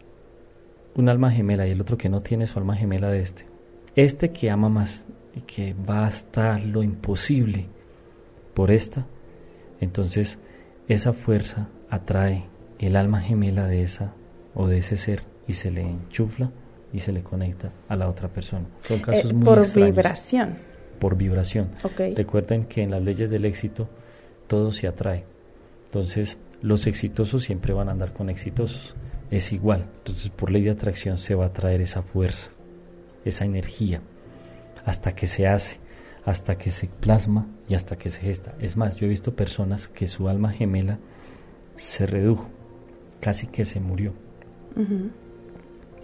[0.95, 3.45] un alma gemela y el otro que no tiene su alma gemela de este,
[3.95, 7.67] este que ama más y que va hasta lo imposible
[8.53, 9.07] por esta,
[9.79, 10.39] entonces
[10.87, 12.45] esa fuerza atrae
[12.79, 14.13] el alma gemela de esa
[14.53, 16.51] o de ese ser y se le enchufla
[16.93, 18.65] y se le conecta a la otra persona.
[18.83, 20.57] Son casos eh, muy por vibración.
[20.99, 21.69] Por vibración.
[22.15, 23.89] Recuerden que en las leyes del éxito
[24.47, 25.25] todo se atrae.
[25.85, 28.95] Entonces, los exitosos siempre van a andar con exitosos.
[29.31, 29.87] Es igual.
[29.97, 32.51] Entonces, por ley de atracción se va a atraer esa fuerza,
[33.25, 34.01] esa energía,
[34.85, 35.77] hasta que se hace,
[36.25, 38.53] hasta que se plasma y hasta que se gesta.
[38.59, 40.99] Es más, yo he visto personas que su alma gemela
[41.75, 42.49] se redujo,
[43.19, 44.13] casi que se murió.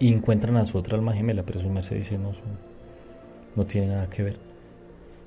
[0.00, 2.32] Y encuentran a su otra alma gemela, pero su merced dice no,
[3.54, 4.38] no tiene nada que ver.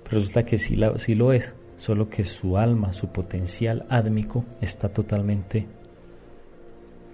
[0.03, 4.43] Pero resulta que sí, la, sí lo es, solo que su alma, su potencial ádmico
[4.59, 5.67] está totalmente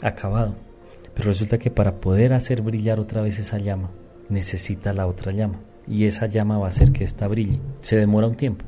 [0.02, 0.56] acabado.
[1.14, 3.92] Pero resulta que para poder hacer brillar otra vez esa llama,
[4.30, 5.60] necesita la otra llama.
[5.86, 7.60] Y esa llama va a hacer que esta brille.
[7.82, 8.64] Se demora un tiempo,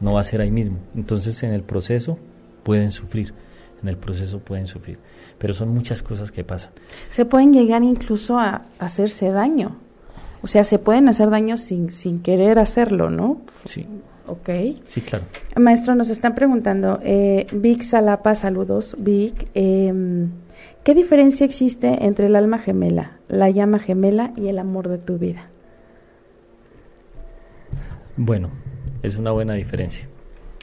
[0.00, 0.78] no va a ser ahí mismo.
[0.94, 2.18] Entonces en el proceso
[2.64, 3.32] pueden sufrir
[3.86, 4.98] en el proceso pueden sufrir.
[5.38, 6.72] Pero son muchas cosas que pasan.
[7.08, 9.76] Se pueden llegar incluso a hacerse daño.
[10.42, 13.42] O sea, se pueden hacer daño sin, sin querer hacerlo, ¿no?
[13.64, 13.86] Sí.
[14.26, 14.50] Ok.
[14.84, 15.24] Sí, claro.
[15.56, 19.48] Maestro, nos están preguntando, eh, Vic Salapa, saludos, Vic.
[19.54, 20.30] Em,
[20.82, 25.18] ¿Qué diferencia existe entre el alma gemela, la llama gemela y el amor de tu
[25.18, 25.48] vida?
[28.16, 28.50] Bueno,
[29.02, 30.06] es una buena diferencia.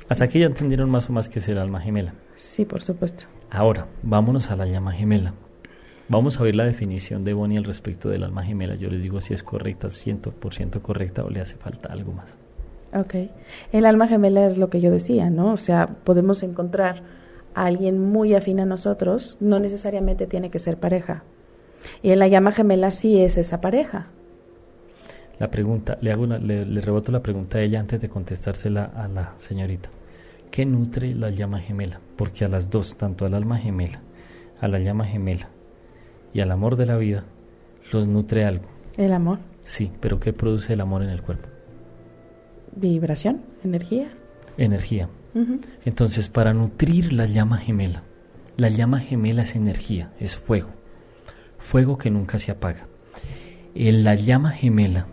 [0.10, 2.14] Hasta aquí ya entendieron más o más qué es el alma gemela.
[2.36, 3.26] Sí, por supuesto.
[3.50, 5.34] Ahora, vámonos a la llama gemela.
[6.10, 8.76] Vamos a ver la definición de Bonnie al respecto del alma gemela.
[8.76, 12.36] Yo les digo si es correcta, 100% correcta o le hace falta algo más.
[12.93, 13.15] Ok.
[13.72, 15.54] El alma gemela es lo que yo decía, ¿no?
[15.54, 17.04] O sea, podemos encontrar
[17.56, 21.24] a alguien muy afín a nosotros, no necesariamente tiene que ser pareja.
[22.02, 24.08] Y en la llama gemela sí es esa pareja.
[25.39, 29.08] La pregunta, le, hago le, le reboto la pregunta a ella antes de contestársela a
[29.08, 29.89] la señorita.
[30.54, 32.00] ¿Qué nutre la llama gemela?
[32.16, 34.04] Porque a las dos, tanto al alma gemela,
[34.62, 35.50] a la llama gemela
[36.32, 37.24] y al amor de la vida,
[37.92, 38.66] los nutre algo.
[38.96, 39.39] ¿El amor?
[39.63, 41.48] Sí, pero ¿qué produce el amor en el cuerpo?
[42.76, 44.12] Vibración, energía.
[44.56, 45.10] Energía.
[45.86, 48.04] Entonces, para nutrir la llama gemela,
[48.56, 50.70] la llama gemela es energía, es fuego.
[51.58, 52.86] Fuego que nunca se apaga.
[53.74, 55.08] En la llama gemela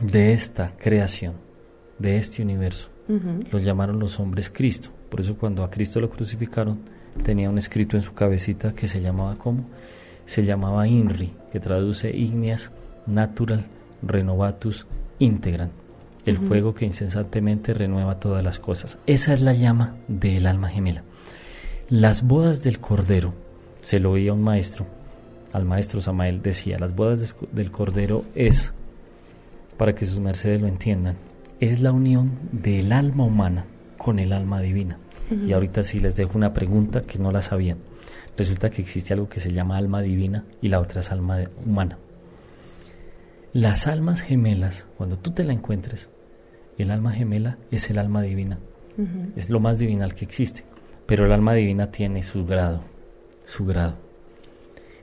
[0.00, 1.34] de esta creación,
[1.98, 4.90] de este universo, lo llamaron los hombres Cristo.
[5.08, 6.80] Por eso cuando a Cristo lo crucificaron,
[7.22, 9.64] tenía un escrito en su cabecita que se llamaba ¿cómo?
[10.26, 12.70] Se llamaba INRI, que traduce Igneas
[13.06, 13.64] Natural
[14.02, 14.86] Renovatus
[15.18, 15.70] Integran,
[16.26, 18.98] el fuego que incesantemente renueva todas las cosas.
[19.06, 21.02] Esa es la llama del alma gemela.
[21.88, 23.32] Las bodas del Cordero,
[23.80, 24.86] se lo oía un maestro,
[25.52, 28.74] al maestro Samael decía, las bodas del Cordero es,
[29.78, 31.16] para que sus mercedes lo entiendan,
[31.60, 33.66] es la unión del alma humana
[33.96, 34.98] con el alma divina.
[35.46, 37.78] Y ahorita sí les dejo una pregunta que no la sabían.
[38.36, 41.98] Resulta que existe algo que se llama alma divina y la otra es alma humana.
[43.52, 46.08] Las almas gemelas, cuando tú te la encuentres,
[46.78, 48.58] el alma gemela es el alma divina.
[49.36, 50.64] Es lo más divinal que existe.
[51.06, 52.82] Pero el alma divina tiene su grado,
[53.44, 53.96] su grado.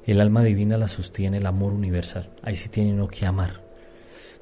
[0.06, 2.30] El alma divina la sostiene el amor universal.
[2.44, 3.62] Ahí sí tiene uno que amar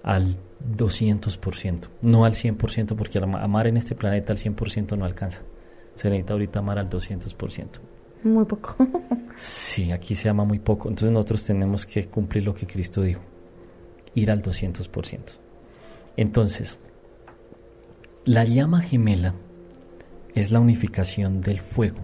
[0.04, 5.42] al 200%, no al 100%, porque amar en este planeta al 100% no alcanza.
[5.96, 7.68] Se necesita ahorita amar al 200%.
[8.24, 8.76] Muy poco.
[9.36, 10.90] sí, aquí se ama muy poco.
[10.90, 13.22] Entonces nosotros tenemos que cumplir lo que Cristo dijo,
[14.16, 15.20] ir al 200%.
[16.16, 16.78] Entonces,
[18.26, 19.34] la llama gemela
[20.34, 22.00] es la unificación del fuego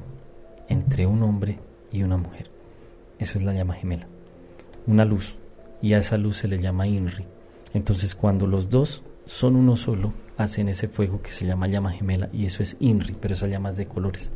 [0.68, 1.60] entre un hombre
[1.92, 2.50] y una mujer.
[3.18, 4.08] Eso es la llama gemela.
[4.86, 5.38] Una luz.
[5.82, 7.26] Y a esa luz se le llama INRI.
[7.74, 12.30] Entonces cuando los dos son uno solo, hacen ese fuego que se llama llama gemela
[12.34, 14.32] y eso es INRI, pero esa llama es de colores.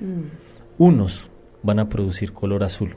[0.00, 0.82] Mm.
[0.82, 1.30] Unos
[1.62, 2.96] van a producir color azul,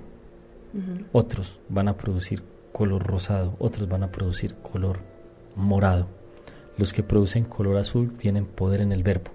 [1.12, 5.00] otros van a producir color rosado, otros van a producir color
[5.56, 6.08] morado.
[6.78, 9.32] Los que producen color azul tienen poder en el verbo.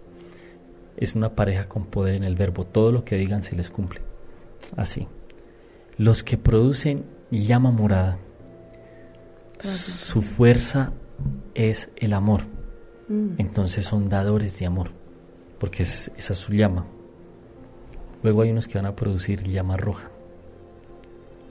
[0.96, 2.66] Es una pareja con poder en el verbo.
[2.66, 4.02] Todo lo que digan se les cumple.
[4.76, 5.08] Así.
[5.96, 8.18] Los que producen llama morada,
[9.62, 10.92] su fuerza
[11.54, 12.42] es el amor.
[13.08, 13.34] Mm.
[13.38, 14.90] Entonces son dadores de amor,
[15.58, 16.86] porque esa es su llama.
[18.22, 20.10] Luego hay unos que van a producir llama roja.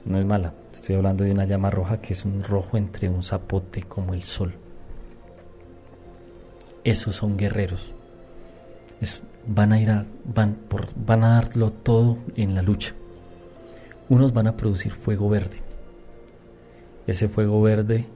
[0.04, 3.22] No es mala, estoy hablando de una llama roja que es un rojo entre un
[3.22, 4.54] zapote como el sol.
[6.84, 7.92] Esos son guerreros.
[9.46, 12.94] van a ir a, van, por, van a darlo todo en la lucha.
[14.08, 15.69] Unos van a producir fuego verde.
[17.10, 18.06] Ese fuego verde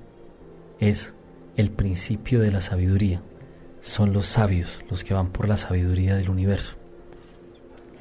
[0.79, 1.15] es
[1.57, 3.23] el principio de la sabiduría.
[3.81, 6.77] Son los sabios los que van por la sabiduría del universo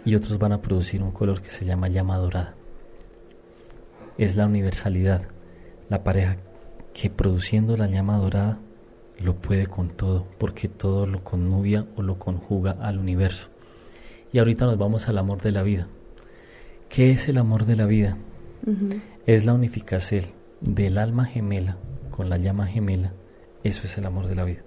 [0.06, 2.54] y otros van a producir un color que se llama llama dorada.
[4.20, 5.24] Es la universalidad,
[5.90, 6.38] la pareja
[6.94, 8.60] que produciendo la llama dorada
[9.18, 13.50] lo puede con todo, porque todo lo connubia o lo conjuga al universo.
[14.32, 15.88] Y ahorita nos vamos al amor de la vida.
[16.88, 18.16] ¿Qué es el amor de la vida?
[19.26, 21.78] Es la unificación del alma gemela
[22.10, 23.14] con la llama gemela.
[23.64, 24.62] Eso es el amor de la vida.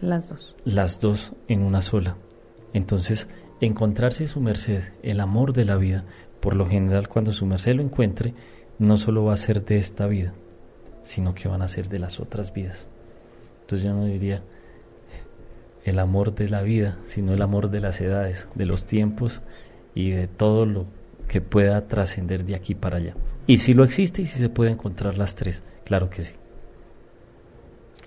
[0.00, 0.56] Las dos.
[0.64, 2.16] Las dos en una sola.
[2.72, 3.26] Entonces,
[3.60, 6.04] encontrarse su merced, el amor de la vida,
[6.40, 8.34] por lo general cuando su merced lo encuentre,
[8.78, 10.34] no solo va a ser de esta vida,
[11.02, 12.86] sino que van a ser de las otras vidas.
[13.62, 14.42] Entonces yo no diría
[15.84, 19.42] el amor de la vida, sino el amor de las edades, de los tiempos
[19.94, 20.86] y de todo lo
[21.28, 23.14] que pueda trascender de aquí para allá.
[23.46, 26.34] Y si lo existe y si se puede encontrar las tres, claro que sí.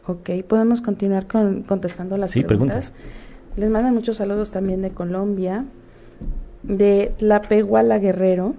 [0.07, 2.91] Ok, podemos continuar con, contestando las sí, preguntas.
[3.55, 5.65] Les mandan muchos saludos también de Colombia,
[6.63, 8.55] de La Peguala Guerrero.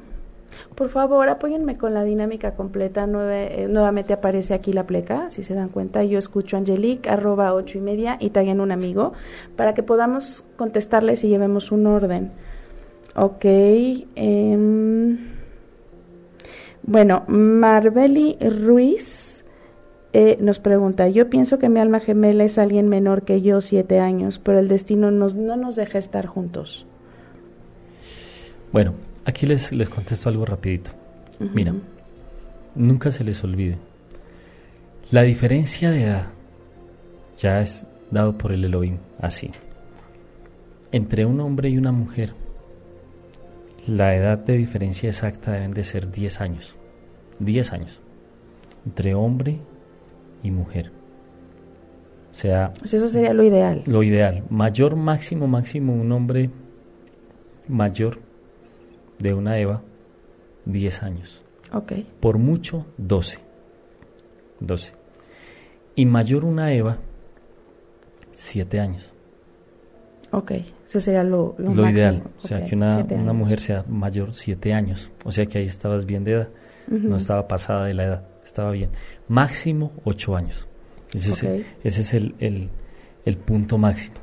[0.75, 3.09] Por favor, apóyenme con la dinámica completa.
[3.11, 6.05] Eh, nuevamente aparece aquí la pleca, si se dan cuenta.
[6.05, 9.13] Yo escucho Angelique, arroba ocho y media, y taguen un amigo,
[9.57, 12.33] para que podamos contestarles y llevemos un orden.
[13.15, 13.45] Ok.
[13.45, 15.19] Em,
[16.83, 19.45] bueno, Marbeli Ruiz
[20.13, 23.99] eh, nos pregunta, yo pienso que mi alma gemela es alguien menor que yo, siete
[23.99, 26.87] años, pero el destino nos, no nos deja estar juntos.
[28.73, 28.95] Bueno,
[29.25, 30.93] aquí les, les contesto algo rapidito.
[31.39, 31.75] Mira,
[32.75, 33.79] nunca se les olvide.
[35.11, 36.27] La diferencia de edad
[37.39, 39.51] ya es dado por el Elohim, así.
[40.93, 42.35] Entre un hombre y una mujer,
[43.87, 46.77] la edad de diferencia exacta deben de ser 10 años.
[47.39, 48.01] 10 años.
[48.87, 49.59] Entre hombre
[50.43, 50.93] y mujer.
[52.33, 53.83] O sea, pues eso sería lo ideal.
[53.87, 54.45] Lo ideal.
[54.49, 56.51] Mayor, máximo, máximo, un hombre
[57.69, 58.21] mayor
[59.19, 59.83] de una Eva,
[60.65, 61.43] 10 años.
[61.73, 61.93] Ok.
[62.21, 63.39] Por mucho, 12.
[64.61, 64.93] 12.
[65.95, 66.99] Y mayor una Eva,
[68.35, 69.13] 7 años.
[70.31, 70.53] Ok,
[70.93, 72.23] eso sería lo, lo, ideal.
[72.43, 75.11] O sea, que una, una mujer sea mayor 7 años.
[75.25, 76.49] O sea que ahí estabas bien de edad.
[76.87, 78.91] No estaba pasada de la edad estaba bien.
[79.29, 80.67] Máximo ocho años.
[81.15, 82.71] Ese es, el, ese es el,
[83.25, 84.17] el, punto máximo.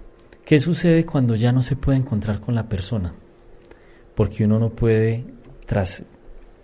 [0.43, 3.13] ¿Qué sucede cuando ya no se puede encontrar con la persona?
[4.15, 5.23] Porque uno no puede
[5.65, 6.03] tras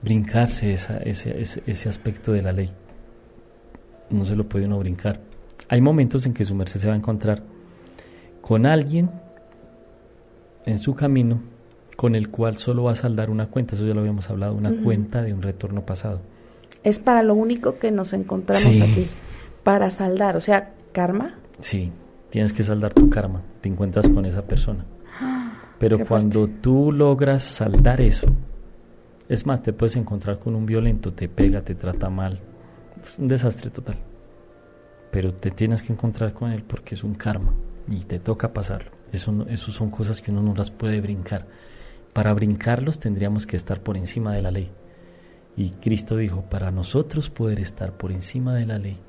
[0.02, 2.72] brincarse esa, ese, ese, ese, aspecto de la ley.
[4.10, 5.22] No se lo puede uno brincar.
[5.70, 7.44] Hay momentos en que su merced se va a encontrar
[8.42, 9.12] con alguien
[10.66, 11.42] en su camino
[11.96, 14.72] con el cual solo va a saldar una cuenta, eso ya lo habíamos hablado, una
[14.84, 16.22] cuenta de un retorno pasado
[16.86, 19.08] es para lo único que nos encontramos aquí,
[19.64, 21.34] para saldar, o sea, karma.
[21.58, 21.92] Sí,
[22.30, 24.86] tienes que saldar tu karma, te encuentras con esa persona.
[25.80, 28.28] Pero cuando tú logras saldar eso,
[29.28, 32.40] es más, te puedes encontrar con un violento, te pega, te trata mal,
[33.04, 33.98] es un desastre total.
[35.12, 37.52] Pero te tienes que encontrar con él porque es un karma
[37.90, 38.92] y te toca pasarlo.
[39.16, 41.48] Eso, son cosas que uno no las puede brincar.
[42.14, 44.72] Para brincarlos tendríamos que estar por encima de la ley.
[45.58, 49.00] Y Cristo dijo, para nosotros poder estar por encima de la ley,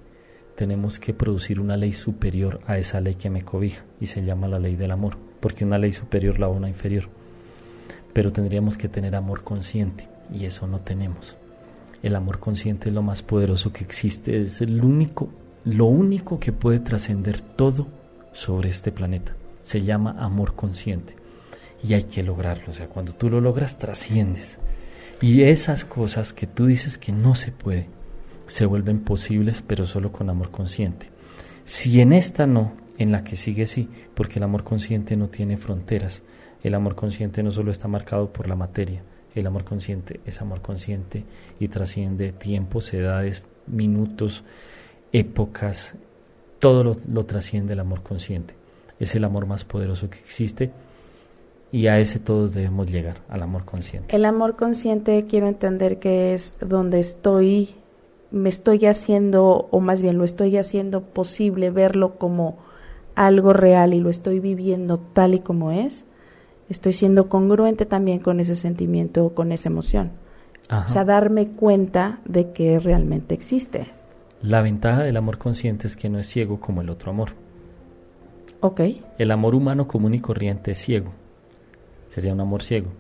[0.57, 4.49] tenemos que producir una ley superior a esa ley que me cobija y se llama
[4.49, 7.09] la ley del amor, porque una ley superior la una inferior.
[8.12, 11.37] Pero tendríamos que tener amor consciente y eso no tenemos.
[12.03, 15.29] El amor consciente es lo más poderoso que existe, es el único,
[15.64, 17.87] lo único que puede trascender todo
[18.33, 19.35] sobre este planeta.
[19.66, 21.16] Se llama amor consciente.
[21.83, 22.70] y hay que lograrlo.
[22.70, 24.61] O sea, cuando tú lo logras, trasciendes.
[25.20, 27.88] Y esas cosas que tú dices que no se puede,
[28.46, 31.11] se vuelven posibles, pero solo con amor consciente.
[31.64, 35.57] Si en esta no, en la que sigue sí, porque el amor consciente no tiene
[35.57, 36.22] fronteras.
[36.62, 39.02] El amor consciente no solo está marcado por la materia,
[39.35, 41.24] el amor consciente es amor consciente
[41.59, 44.44] y trasciende tiempos, edades, minutos,
[45.12, 45.96] épocas,
[46.61, 48.55] todo lo, lo trasciende el amor consciente.
[48.98, 50.70] Es el amor más poderoso que existe
[51.72, 54.14] y a ese todos debemos llegar, al amor consciente.
[54.14, 57.74] El amor consciente quiero entender que es donde estoy,
[58.30, 62.59] me estoy haciendo, o más bien lo estoy haciendo posible verlo como
[63.14, 66.06] algo real y lo estoy viviendo tal y como es.
[66.68, 70.12] Estoy siendo congruente también con ese sentimiento o con esa emoción.
[70.68, 73.87] O sea, darme cuenta de que realmente existe.
[74.42, 77.30] La ventaja del amor consciente es que no es ciego como el otro amor.
[78.61, 78.81] Ok.
[79.19, 81.12] El amor humano común y corriente es ciego
[82.16, 82.92] sería un amor ciego.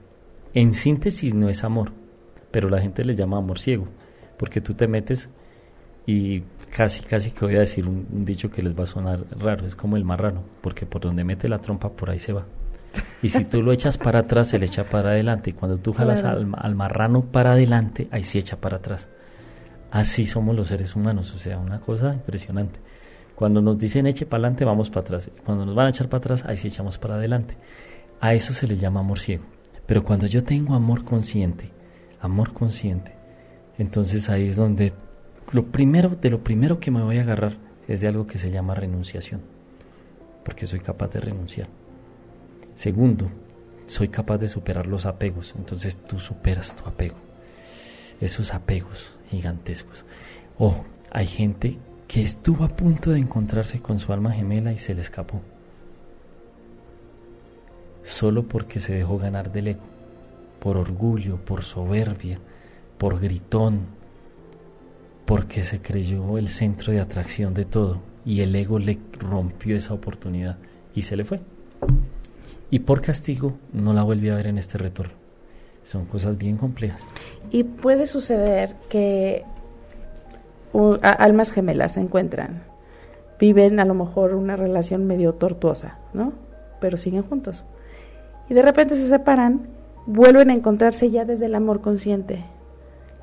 [0.52, 1.92] En síntesis no es amor,
[2.50, 3.88] pero la gente le llama amor ciego,
[4.36, 5.30] porque tú te metes
[6.04, 9.66] y casi, casi que voy a decir un, dicho que les va a sonar raro,
[9.66, 12.44] es como el marrano, porque por donde mete la trompa por ahí se va.
[13.22, 15.50] Y si tú lo echas para atrás, se le echa para adelante.
[15.50, 19.08] Y cuando tú jalas al, al, marrano para adelante, ahí se echa para atrás.
[19.90, 22.80] Así somos los seres humanos, o sea, una cosa impresionante.
[23.36, 25.30] Cuando nos dicen eche para adelante, vamos para atrás.
[25.44, 27.56] Cuando nos van a echar para atrás, ahí sí echamos para adelante.
[28.20, 29.44] A eso se le llama amor ciego.
[29.86, 31.70] Pero cuando yo tengo amor consciente,
[32.20, 33.14] amor consciente,
[33.78, 34.94] entonces ahí es donde
[35.52, 38.50] lo primero, de lo primero que me voy a agarrar es de algo que se
[38.50, 39.42] llama renunciación,
[40.44, 41.68] porque soy capaz de renunciar.
[42.74, 43.30] Segundo,
[43.86, 47.16] soy capaz de superar los apegos, entonces tú superas tu apego,
[48.20, 50.04] esos apegos gigantescos.
[50.58, 54.94] O hay gente que estuvo a punto de encontrarse con su alma gemela y se
[54.94, 55.40] le escapó
[58.06, 59.80] solo porque se dejó ganar del ego,
[60.60, 62.38] por orgullo, por soberbia,
[62.98, 63.80] por gritón,
[65.24, 69.92] porque se creyó el centro de atracción de todo y el ego le rompió esa
[69.92, 70.56] oportunidad
[70.94, 71.40] y se le fue.
[72.70, 75.14] Y por castigo no la volví a ver en este retorno.
[75.82, 77.02] Son cosas bien complejas.
[77.50, 79.44] Y puede suceder que
[81.02, 82.64] almas gemelas se encuentran,
[83.38, 86.32] viven a lo mejor una relación medio tortuosa, ¿no?
[86.80, 87.64] Pero siguen juntos
[88.48, 89.68] y de repente se separan,
[90.06, 92.44] vuelven a encontrarse ya desde el amor consciente,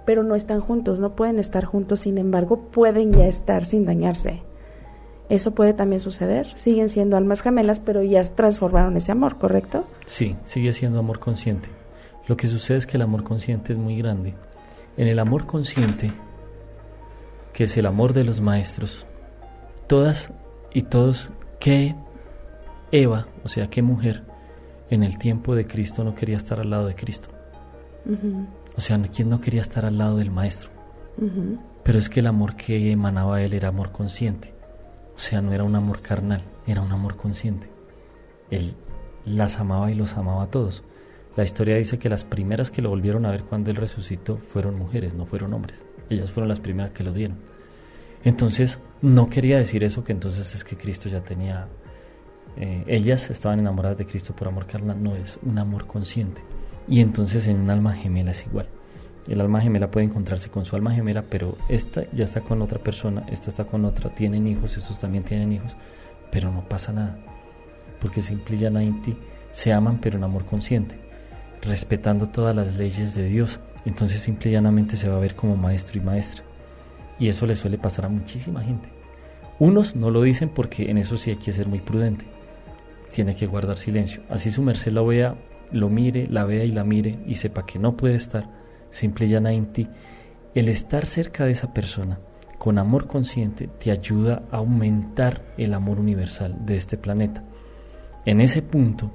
[0.05, 4.43] pero no están juntos, no pueden estar juntos, sin embargo, pueden ya estar sin dañarse.
[5.29, 9.85] Eso puede también suceder, siguen siendo almas gemelas, pero ya transformaron ese amor, ¿correcto?
[10.05, 11.69] Sí, sigue siendo amor consciente.
[12.27, 14.33] Lo que sucede es que el amor consciente es muy grande.
[14.97, 16.11] En el amor consciente,
[17.53, 19.05] que es el amor de los maestros,
[19.87, 20.31] todas
[20.73, 21.95] y todos, ¿qué
[22.91, 24.23] Eva, o sea, qué mujer,
[24.91, 27.29] en el tiempo de Cristo no quería estar al lado de Cristo.
[28.77, 30.69] O sea, ¿quién no quería estar al lado del Maestro?
[31.83, 34.53] Pero es que el amor que emanaba él era amor consciente.
[35.15, 37.69] O sea, no era un amor carnal, era un amor consciente.
[38.51, 38.75] Él
[39.25, 40.83] las amaba y los amaba a todos.
[41.35, 44.77] La historia dice que las primeras que lo volvieron a ver cuando él resucitó fueron
[44.77, 45.83] mujeres, no fueron hombres.
[46.13, 47.37] Ellas fueron las primeras que lo vieron.
[48.23, 51.67] Entonces, no quería decir eso que entonces es que Cristo ya tenía
[52.55, 56.41] eh, ellas estaban enamoradas de Cristo por amor carnal, no es un amor consciente.
[56.87, 58.67] Y entonces en un alma gemela es igual.
[59.27, 62.79] El alma gemela puede encontrarse con su alma gemela, pero esta ya está con otra
[62.79, 65.77] persona, esta está con otra, tienen hijos, estos también tienen hijos,
[66.29, 67.17] pero no pasa nada.
[68.01, 69.17] Porque simple y llanamente
[69.51, 70.99] se aman, pero en amor consciente,
[71.61, 73.61] respetando todas las leyes de Dios.
[73.85, 76.43] Entonces simple y llanamente se va a ver como maestro y maestra.
[77.19, 78.89] Y eso le suele pasar a muchísima gente.
[79.59, 82.25] Unos no lo dicen porque en eso sí hay que ser muy prudente
[83.13, 84.23] tiene que guardar silencio.
[84.29, 85.35] Así su merced la vea,
[85.71, 88.49] lo mire, la vea y la mire y sepa que no puede estar,
[88.89, 89.87] simple y llanamente,
[90.55, 92.19] el estar cerca de esa persona
[92.57, 97.43] con amor consciente te ayuda a aumentar el amor universal de este planeta.
[98.25, 99.11] En ese punto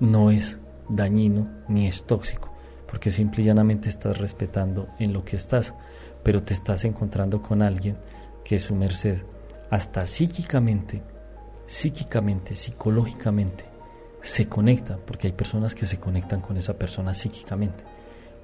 [0.00, 0.58] no es
[0.88, 2.49] dañino ni es tóxico,
[2.90, 5.74] porque simple y llanamente estás respetando en lo que estás,
[6.24, 7.96] pero te estás encontrando con alguien
[8.44, 9.18] que su merced,
[9.70, 11.00] hasta psíquicamente,
[11.66, 13.64] psíquicamente, psicológicamente,
[14.20, 17.84] se conecta, porque hay personas que se conectan con esa persona psíquicamente,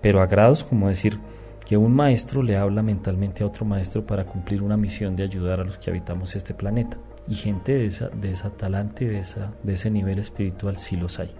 [0.00, 1.18] pero a grados como decir
[1.66, 5.58] que un maestro le habla mentalmente a otro maestro para cumplir una misión de ayudar
[5.58, 6.96] a los que habitamos este planeta.
[7.28, 11.18] Y gente de esa, de esa talante, de, esa, de ese nivel espiritual sí los
[11.18, 11.34] hay,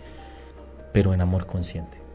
[0.93, 2.06] pero en amor consciente.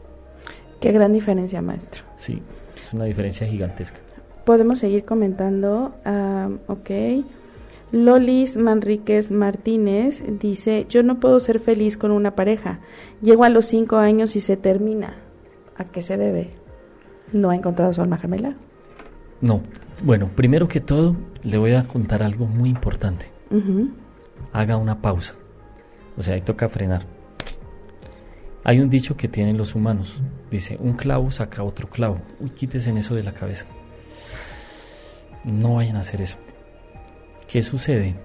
[0.82, 2.04] Qué gran diferencia, maestro.
[2.18, 2.42] Sí,
[2.84, 4.00] es una diferencia gigantesca.
[4.46, 5.94] Podemos seguir comentando.
[6.04, 7.24] Uh, ok.
[7.92, 12.80] Lolis Manríquez Martínez dice, yo no puedo ser feliz con una pareja.
[13.22, 15.18] Llego a los cinco años y se termina.
[15.78, 16.50] ¿A qué se debe?
[17.32, 18.56] ¿No ha encontrado su alma gemela?
[19.40, 19.62] No.
[20.04, 23.28] Bueno, primero que todo, le voy a contar algo muy importante.
[24.52, 25.36] Haga una pausa.
[26.18, 27.06] O sea, ahí toca frenar.
[28.64, 30.20] Hay un dicho que tienen los humanos.
[30.50, 32.22] Dice, un clavo saca otro clavo.
[32.40, 33.66] Uy, quítese en eso de la cabeza.
[35.44, 36.38] No vayan a hacer eso.
[37.48, 38.16] ¿Qué sucede?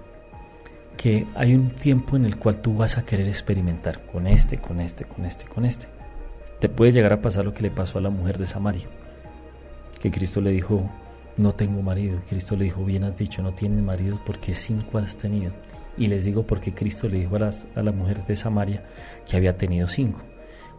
[0.95, 4.79] Que hay un tiempo en el cual tú vas a querer experimentar con este, con
[4.79, 5.87] este, con este, con este.
[6.59, 8.87] Te puede llegar a pasar lo que le pasó a la mujer de Samaria,
[9.99, 10.89] que Cristo le dijo,
[11.37, 12.19] no tengo marido.
[12.27, 15.51] Cristo le dijo, bien has dicho, no tienes marido porque cinco has tenido.
[15.97, 18.85] Y les digo porque Cristo le dijo a, las, a la mujer de Samaria
[19.27, 20.21] que había tenido cinco.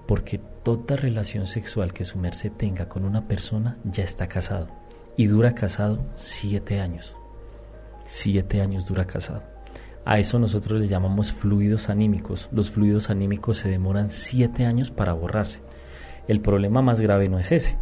[0.06, 4.68] Porque toda relación sexual que su merced tenga con una persona ya está casado.
[5.16, 7.16] Y dura casado siete años.
[8.06, 9.42] Siete años dura casado.
[10.04, 12.48] A eso nosotros le llamamos fluidos anímicos.
[12.52, 15.60] Los fluidos anímicos se demoran siete años para borrarse.
[16.28, 17.76] El problema más grave no es ese.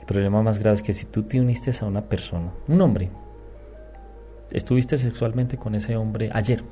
[0.00, 3.10] El problema más grave es que si tú te uniste a una persona, un hombre,
[4.52, 6.62] estuviste sexualmente con ese hombre ayer,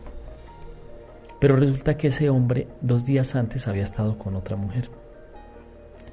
[1.41, 4.91] pero resulta que ese hombre dos días antes había estado con otra mujer.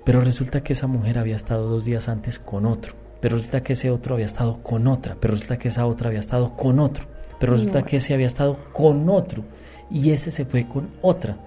[0.05, 3.74] Pero resulta que esa mujer había estado dos días antes con otro pero resulta que
[3.74, 7.05] ese otro había estado con otra, pero resulta que esa otra había estado con otro,
[7.39, 9.43] pero resulta que ese había estado con otro
[9.89, 11.38] y ese se fue con otra.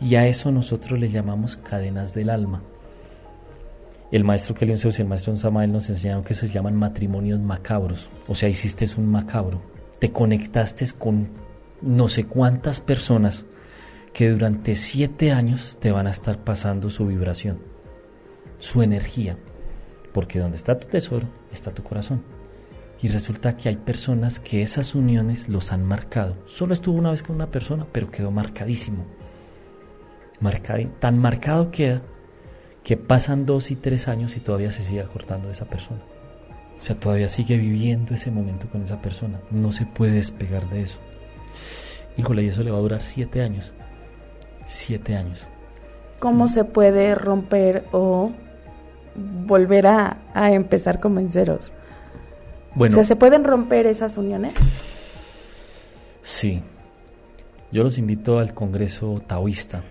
[0.00, 2.62] Y a eso nosotros le llamamos cadenas del alma.
[4.10, 7.38] El maestro Kelion Zeus y el maestro Samael nos enseñaron que eso se llaman matrimonios
[7.38, 8.10] macabros.
[8.26, 9.62] O sea, hiciste un macabro.
[10.00, 11.28] Te conectaste con
[11.80, 13.46] no sé cuántas personas
[14.12, 17.58] que durante siete años te van a estar pasando su vibración,
[18.58, 19.36] su energía.
[20.12, 22.22] Porque donde está tu tesoro está tu corazón.
[23.00, 26.36] Y resulta que hay personas que esas uniones los han marcado.
[26.46, 29.04] Solo estuvo una vez con una persona, pero quedó marcadísimo.
[30.98, 32.02] tan marcado queda
[32.90, 36.00] que pasan dos y tres años y todavía se sigue acordando de esa persona.
[36.76, 39.38] O sea, todavía sigue viviendo ese momento con esa persona.
[39.52, 40.98] No se puede despegar de eso.
[42.16, 43.72] Híjole, y eso le va a durar siete años.
[44.64, 45.44] Siete años.
[46.18, 48.32] ¿Cómo se puede romper o
[49.14, 51.72] volver a, empezar con venceros.
[52.74, 52.92] Bueno.
[52.92, 54.54] O sea, ¿se pueden romper esas uniones?
[56.24, 56.60] Sí.
[57.70, 59.84] Yo los invito al Congreso Taoísta,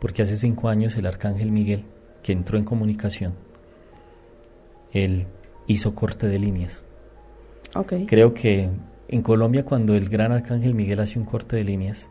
[0.00, 1.84] porque hace cinco años el Arcángel Miguel,
[2.22, 3.34] que entró en comunicación,
[4.92, 5.26] él
[5.66, 6.84] hizo corte de líneas.
[7.74, 8.06] Okay.
[8.06, 8.70] Creo que
[9.08, 12.10] en Colombia cuando el gran Arcángel Miguel hace un corte de líneas,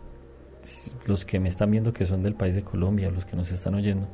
[1.05, 3.75] los que me están viendo que son del país de Colombia, los que nos están
[3.75, 4.07] oyendo,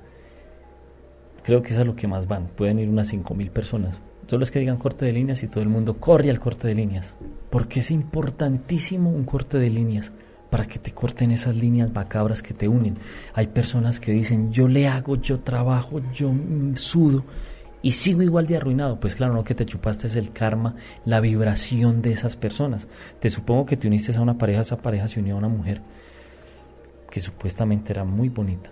[1.43, 2.47] Creo que es a lo que más van.
[2.47, 3.99] Pueden ir unas 5.000 personas.
[4.28, 6.76] Solo es que digan corte de líneas y todo el mundo corre al corte de
[6.76, 7.15] líneas.
[7.49, 10.13] Porque es importantísimo un corte de líneas
[10.54, 12.99] para que te corten esas líneas macabras que te unen.
[13.34, 16.32] Hay personas que dicen, yo le hago, yo trabajo, yo
[16.76, 17.26] sudo
[17.82, 18.99] y sigo igual de arruinado.
[18.99, 20.76] Pues claro, lo que te chupaste es el karma,
[21.06, 22.88] la vibración de esas personas.
[23.20, 25.82] Te supongo que te uniste a una pareja, esa pareja se unió a una mujer
[27.10, 28.70] que supuestamente era muy bonita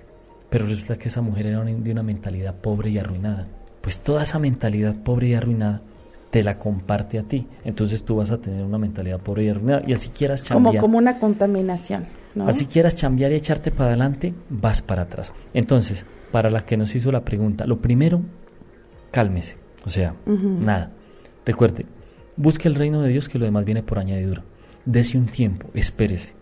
[0.52, 3.48] pero resulta que esa mujer era de una mentalidad pobre y arruinada.
[3.80, 5.82] Pues toda esa mentalidad pobre y arruinada
[6.32, 7.46] te la comparte a ti.
[7.64, 9.84] Entonces tú vas a tener una mentalidad pobre y arruinada.
[9.86, 10.76] Y así quieras cambiar.
[10.76, 12.06] Como, como una contaminación.
[12.34, 12.48] ¿no?
[12.48, 15.34] Así quieras cambiar y echarte para adelante, vas para atrás.
[15.54, 18.22] Entonces, para la que nos hizo la pregunta, lo primero,
[19.12, 19.58] cálmese.
[19.86, 20.92] O sea, nada.
[21.46, 21.86] Recuerde,
[22.38, 24.44] busque el reino de Dios que lo demás viene por añadidura.
[24.86, 26.34] Dese un tiempo, espérese.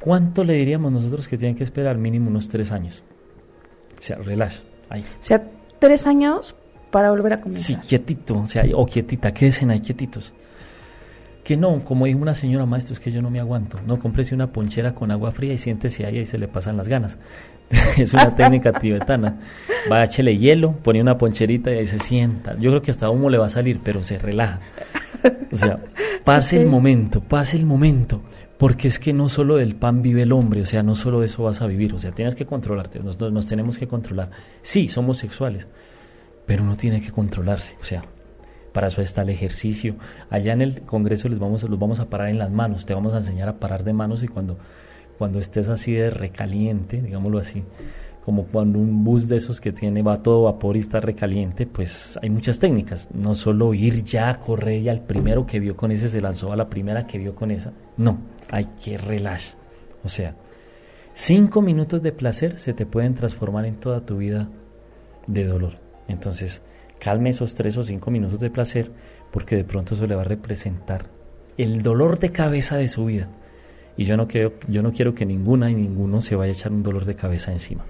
[0.00, 1.98] ¿Cuánto le diríamos nosotros que tienen que esperar?
[1.98, 3.04] Mínimo unos tres años.
[4.00, 4.64] O sea, relax.
[4.88, 5.02] Ahí.
[5.02, 5.48] O sea,
[5.78, 6.56] tres años
[6.92, 7.64] para volver a comenzar.
[7.64, 10.32] Sí, quietito, o sea, o quietita, quédense ahí quietitos.
[11.42, 13.80] Que no, como dijo una señora maestro, es que yo no me aguanto.
[13.84, 16.86] No, cómprese una ponchera con agua fría y siéntese ahí y se le pasan las
[16.86, 17.18] ganas.
[17.98, 19.40] es una técnica tibetana.
[19.90, 22.56] Va, échele hielo, pone una poncherita y ahí se sienta.
[22.60, 24.60] Yo creo que hasta humo le va a salir, pero se relaja.
[25.50, 25.80] O sea,
[26.24, 28.22] pase el momento, pase el momento.
[28.58, 31.26] Porque es que no solo del pan vive el hombre, o sea, no solo de
[31.26, 34.30] eso vas a vivir, o sea, tienes que controlarte, nos, nos tenemos que controlar.
[34.60, 35.66] Sí, somos sexuales,
[36.46, 38.04] pero uno tiene que controlarse, o sea,
[38.72, 39.96] para eso está el ejercicio.
[40.30, 43.14] Allá en el Congreso les vamos, los vamos a parar en las manos, te vamos
[43.14, 44.58] a enseñar a parar de manos y cuando,
[45.18, 47.64] cuando estés así de recaliente, digámoslo así,
[48.24, 52.18] como cuando un bus de esos que tiene va todo vapor y está recaliente, pues
[52.22, 53.08] hay muchas técnicas.
[53.12, 56.52] No solo ir ya a correr y al primero que vio con ese se lanzó
[56.52, 57.72] a la primera que vio con esa.
[57.96, 58.18] No,
[58.50, 59.58] hay que relajar.
[60.04, 60.36] O sea,
[61.12, 64.48] cinco minutos de placer se te pueden transformar en toda tu vida
[65.26, 65.81] de dolor.
[66.08, 66.62] Entonces,
[66.98, 68.90] calme esos tres o cinco minutos de placer
[69.30, 71.06] porque de pronto eso le va a representar
[71.58, 73.28] el dolor de cabeza de su vida.
[73.96, 76.72] Y yo no, quiero, yo no quiero que ninguna y ninguno se vaya a echar
[76.72, 77.84] un dolor de cabeza encima.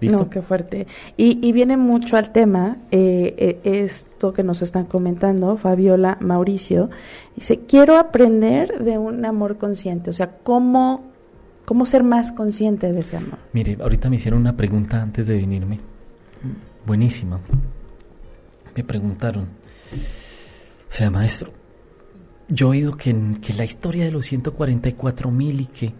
[0.00, 0.18] ¿Listo?
[0.18, 0.86] No, qué fuerte.
[1.16, 6.88] Y, viene mucho al tema eh, eh, esto que nos están comentando Fabiola, Mauricio.
[7.36, 11.04] Dice, quiero aprender de un amor consciente, o sea, ¿cómo,
[11.66, 13.38] cómo ser más consciente de ese amor?
[13.52, 15.80] Mire, ahorita me hicieron una pregunta antes de venirme,
[16.86, 17.40] buenísima.
[18.76, 21.52] Me preguntaron, o sea, maestro,
[22.48, 25.92] yo he oído que, que la historia de los 144 mil y que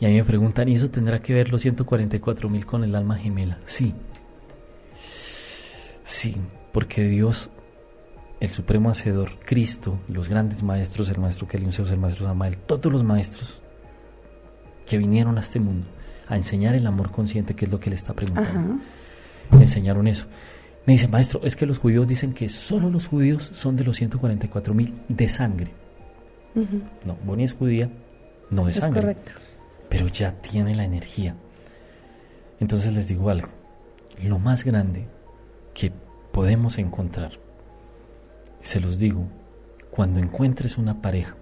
[0.00, 2.94] y a mí me preguntan, ¿y eso tendrá que ver los 144 mil con el
[2.94, 3.58] alma gemela?
[3.66, 3.94] Sí.
[6.04, 6.36] Sí,
[6.72, 7.50] porque Dios,
[8.40, 13.04] el Supremo Hacedor, Cristo, los grandes maestros, el maestro Kelionceos, el maestro Samael, todos los
[13.04, 13.60] maestros
[14.86, 15.86] que vinieron a este mundo
[16.26, 18.82] a enseñar el amor consciente, que es lo que le está preguntando,
[19.52, 20.26] enseñaron eso.
[20.86, 23.96] Me dice, maestro, es que los judíos dicen que solo los judíos son de los
[23.96, 25.72] 144 mil de sangre.
[27.04, 27.90] No, Bonnie es judía,
[28.50, 28.98] no de sangre.
[28.98, 29.32] Es correcto
[29.90, 31.34] pero ya tiene la energía.
[32.60, 33.48] Entonces les digo algo,
[34.22, 35.08] lo más grande
[35.74, 35.92] que
[36.32, 37.32] podemos encontrar,
[38.60, 39.26] se los digo,
[39.90, 41.36] cuando encuentres una pareja,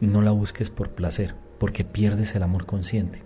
[0.00, 3.22] no la busques por placer, porque pierdes el amor consciente.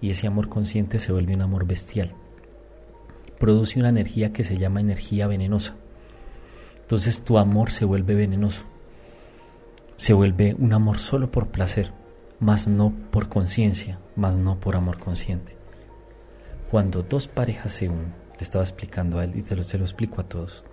[0.00, 2.14] Y ese amor consciente se vuelve un amor bestial.
[3.38, 5.74] Produce una energía que se llama energía venenosa.
[6.80, 8.64] Entonces tu amor se vuelve venenoso.
[9.96, 11.92] Se vuelve un amor solo por placer
[12.40, 15.56] mas no por conciencia, mas no por amor consciente.
[16.70, 19.84] Cuando dos parejas se unen, le estaba explicando a él y te lo, se lo
[19.84, 20.64] explico a todos,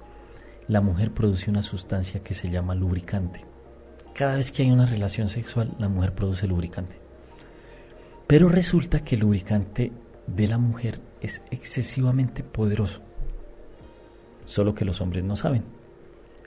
[0.67, 3.45] la mujer produce una sustancia que se llama lubricante.
[4.13, 6.97] Cada vez que hay una relación sexual, la mujer produce lubricante.
[8.27, 9.91] Pero resulta que el lubricante
[10.27, 13.01] de la mujer es excesivamente poderoso,
[14.45, 15.63] solo que los hombres no saben.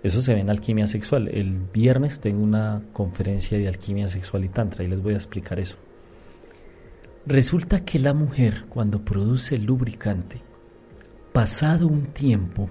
[0.03, 1.29] Eso se ve en alquimia sexual.
[1.29, 5.59] El viernes tengo una conferencia de alquimia sexual y tantra y les voy a explicar
[5.59, 5.77] eso.
[7.27, 10.41] Resulta que la mujer cuando produce lubricante,
[11.33, 12.71] pasado un tiempo,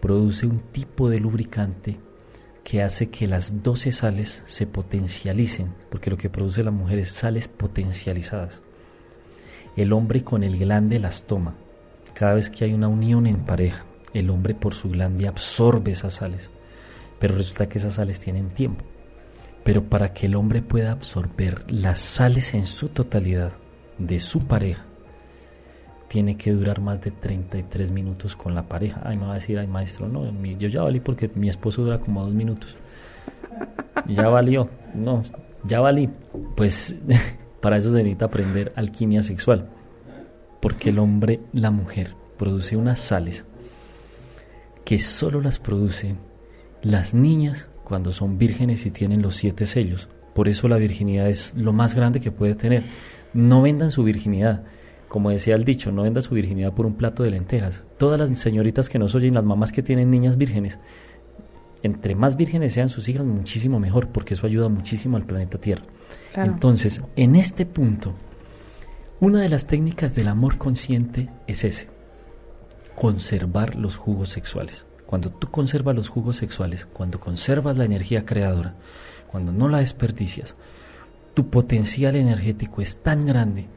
[0.00, 1.98] produce un tipo de lubricante
[2.62, 7.10] que hace que las 12 sales se potencialicen, porque lo que produce la mujer es
[7.10, 8.62] sales potencializadas.
[9.76, 11.54] El hombre con el glande las toma
[12.14, 13.84] cada vez que hay una unión en pareja
[14.18, 16.50] el hombre por su glande absorbe esas sales,
[17.18, 18.82] pero resulta que esas sales tienen tiempo.
[19.62, 23.52] Pero para que el hombre pueda absorber las sales en su totalidad
[23.98, 24.84] de su pareja,
[26.08, 29.02] tiene que durar más de 33 minutos con la pareja.
[29.04, 30.24] Ay, me va a decir, ay, maestro, no,
[30.56, 32.74] yo ya valí porque mi esposo dura como dos minutos.
[34.06, 35.22] Ya valió, no,
[35.64, 36.08] ya valí.
[36.54, 36.96] Pues
[37.60, 39.68] para eso se necesita aprender alquimia sexual.
[40.60, 43.44] Porque el hombre, la mujer, produce unas sales
[44.84, 46.18] que solo las producen
[46.82, 50.08] las niñas cuando son vírgenes y tienen los siete sellos.
[50.34, 52.84] Por eso la virginidad es lo más grande que puede tener.
[53.32, 54.64] No vendan su virginidad.
[55.08, 57.84] Como decía el dicho, no vendan su virginidad por un plato de lentejas.
[57.96, 60.78] Todas las señoritas que nos oyen, las mamás que tienen niñas vírgenes,
[61.82, 65.84] entre más vírgenes sean sus hijas, muchísimo mejor, porque eso ayuda muchísimo al planeta Tierra.
[66.34, 68.14] Entonces, en este punto,
[69.20, 71.88] una de las técnicas del amor consciente es ese
[72.94, 74.84] conservar los jugos sexuales.
[75.06, 78.74] Cuando tú conservas los jugos sexuales, cuando conservas la energía creadora,
[79.30, 80.56] cuando no la desperdicias,
[81.34, 83.68] tu potencial energético es tan grande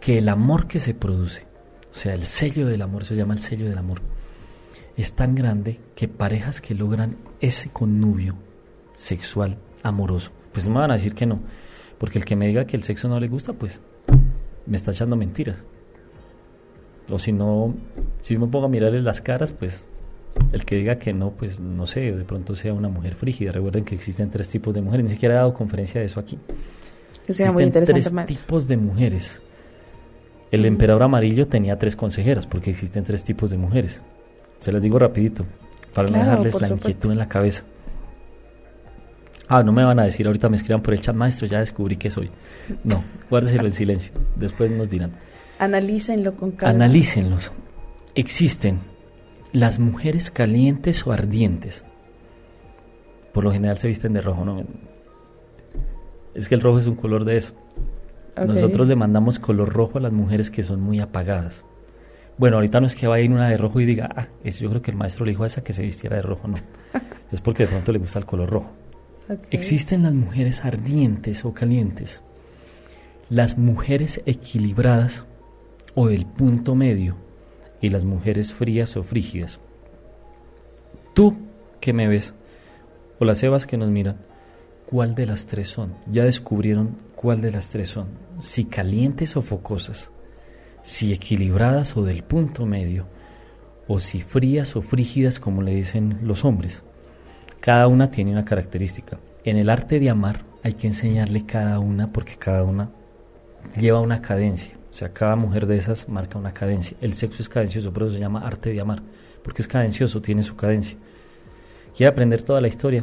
[0.00, 1.46] que el amor que se produce,
[1.92, 4.02] o sea, el sello del amor, se llama el sello del amor,
[4.96, 8.36] es tan grande que parejas que logran ese connubio
[8.94, 11.40] sexual amoroso, pues no me van a decir que no,
[11.98, 13.80] porque el que me diga que el sexo no le gusta, pues
[14.66, 15.56] me está echando mentiras.
[17.10, 17.74] O si no,
[18.22, 19.88] si me pongo a mirarle las caras, pues
[20.52, 23.52] el que diga que no, pues no sé, de pronto sea una mujer frígida.
[23.52, 26.38] Recuerden que existen tres tipos de mujeres, ni siquiera he dado conferencia de eso aquí.
[27.26, 28.24] Que sea muy interesante.
[28.26, 29.40] Tres tipos de mujeres.
[30.50, 34.02] El emperador amarillo tenía tres consejeras, porque existen tres tipos de mujeres.
[34.60, 35.44] Se las digo rapidito,
[35.92, 37.64] para no dejarles la inquietud en la cabeza.
[39.48, 41.96] Ah, no me van a decir, ahorita me escriban por el chat, maestro, ya descubrí
[41.96, 42.30] que soy.
[42.82, 45.12] No, guárdeselo en silencio, después nos dirán.
[45.58, 46.74] Analícenlo con calma.
[46.74, 47.52] Analícenlos.
[48.14, 48.80] Existen
[49.52, 51.84] las mujeres calientes o ardientes.
[53.32, 54.64] Por lo general se visten de rojo, ¿no?
[56.34, 57.54] Es que el rojo es un color de eso.
[58.36, 61.64] Nosotros le mandamos color rojo a las mujeres que son muy apagadas.
[62.36, 64.68] Bueno, ahorita no es que vaya en una de rojo y diga, ah, es, yo
[64.68, 66.56] creo que el maestro le dijo a esa que se vistiera de rojo, no.
[67.32, 68.72] es porque de pronto le gusta el color rojo.
[69.50, 72.20] Existen las mujeres ardientes o calientes,
[73.30, 75.24] las mujeres equilibradas
[75.94, 77.16] o del punto medio
[77.80, 79.60] y las mujeres frías o frígidas.
[81.14, 81.36] Tú
[81.80, 82.34] que me ves,
[83.18, 84.18] o las evas que nos miran,
[84.86, 85.94] cuál de las tres son.
[86.10, 88.08] Ya descubrieron cuál de las tres son.
[88.40, 90.10] Si calientes o focosas,
[90.82, 93.06] si equilibradas o del punto medio,
[93.88, 96.82] o si frías o frígidas como le dicen los hombres.
[97.64, 99.18] Cada una tiene una característica.
[99.42, 102.90] En el arte de amar hay que enseñarle cada una porque cada una
[103.80, 104.74] lleva una cadencia.
[104.90, 106.94] O sea, cada mujer de esas marca una cadencia.
[107.00, 109.02] El sexo es cadencioso, por eso se llama arte de amar,
[109.42, 110.98] porque es cadencioso, tiene su cadencia.
[111.96, 113.02] ¿Quiere aprender toda la historia?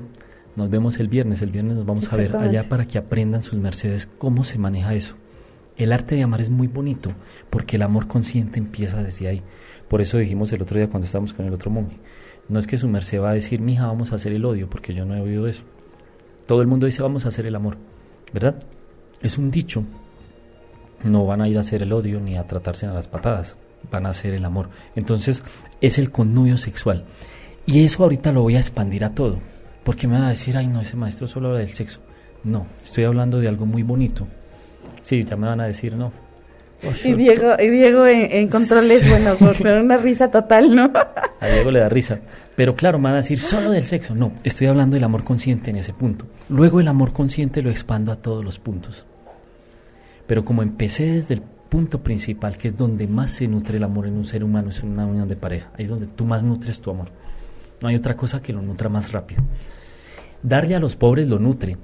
[0.55, 1.41] Nos vemos el viernes.
[1.41, 4.93] El viernes nos vamos a ver allá para que aprendan sus mercedes cómo se maneja
[4.93, 5.15] eso.
[5.75, 7.11] El arte de amar es muy bonito
[7.49, 9.41] porque el amor consciente empieza desde ahí.
[9.87, 11.97] Por eso dijimos el otro día cuando estábamos con el otro monje.
[12.49, 14.93] No es que su merced va a decir, mija, vamos a hacer el odio, porque
[14.93, 15.63] yo no he oído eso.
[16.45, 17.77] Todo el mundo dice, vamos a hacer el amor,
[18.33, 18.55] ¿verdad?
[19.21, 19.83] Es un dicho.
[21.03, 23.55] No van a ir a hacer el odio ni a tratarse a las patadas,
[23.91, 24.69] van a hacer el amor.
[24.95, 25.43] Entonces,
[25.79, 27.05] es el connubio sexual.
[27.65, 29.39] Y eso ahorita lo voy a expandir a todo.
[29.83, 32.01] Porque me van a decir, ay, no, ese maestro solo habla del sexo.
[32.43, 34.27] No, estoy hablando de algo muy bonito.
[35.01, 36.11] Sí, ya me van a decir, no.
[37.03, 40.91] Y Diego, y Diego en, controles, bueno, con una risa total, ¿no?
[41.39, 42.19] A Diego le da risa.
[42.55, 44.15] Pero claro, me van a decir, solo del sexo.
[44.15, 46.25] No, estoy hablando del amor consciente en ese punto.
[46.49, 49.05] Luego el amor consciente lo expando a todos los puntos.
[50.27, 54.07] Pero como empecé desde el punto principal, que es donde más se nutre el amor
[54.07, 55.69] en un ser humano, es una unión de pareja.
[55.77, 57.09] Ahí es donde tú más nutres tu amor.
[57.81, 59.41] No hay otra cosa que lo nutra más rápido.
[60.43, 61.77] Darle a los pobres lo nutre.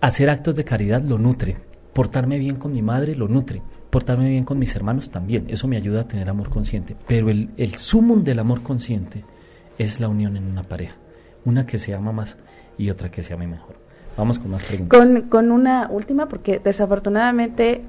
[0.00, 1.56] Hacer actos de caridad lo nutre.
[1.92, 3.62] Portarme bien con mi madre lo nutre.
[3.90, 5.46] Portarme bien con mis hermanos también.
[5.48, 6.96] Eso me ayuda a tener amor consciente.
[7.06, 9.24] Pero el, el sumum del amor consciente
[9.78, 10.96] es la unión en una pareja.
[11.44, 12.36] Una que se ama más
[12.78, 13.76] y otra que se ame mejor.
[14.16, 14.98] Vamos con más preguntas.
[14.98, 17.82] Con, con una última, porque desafortunadamente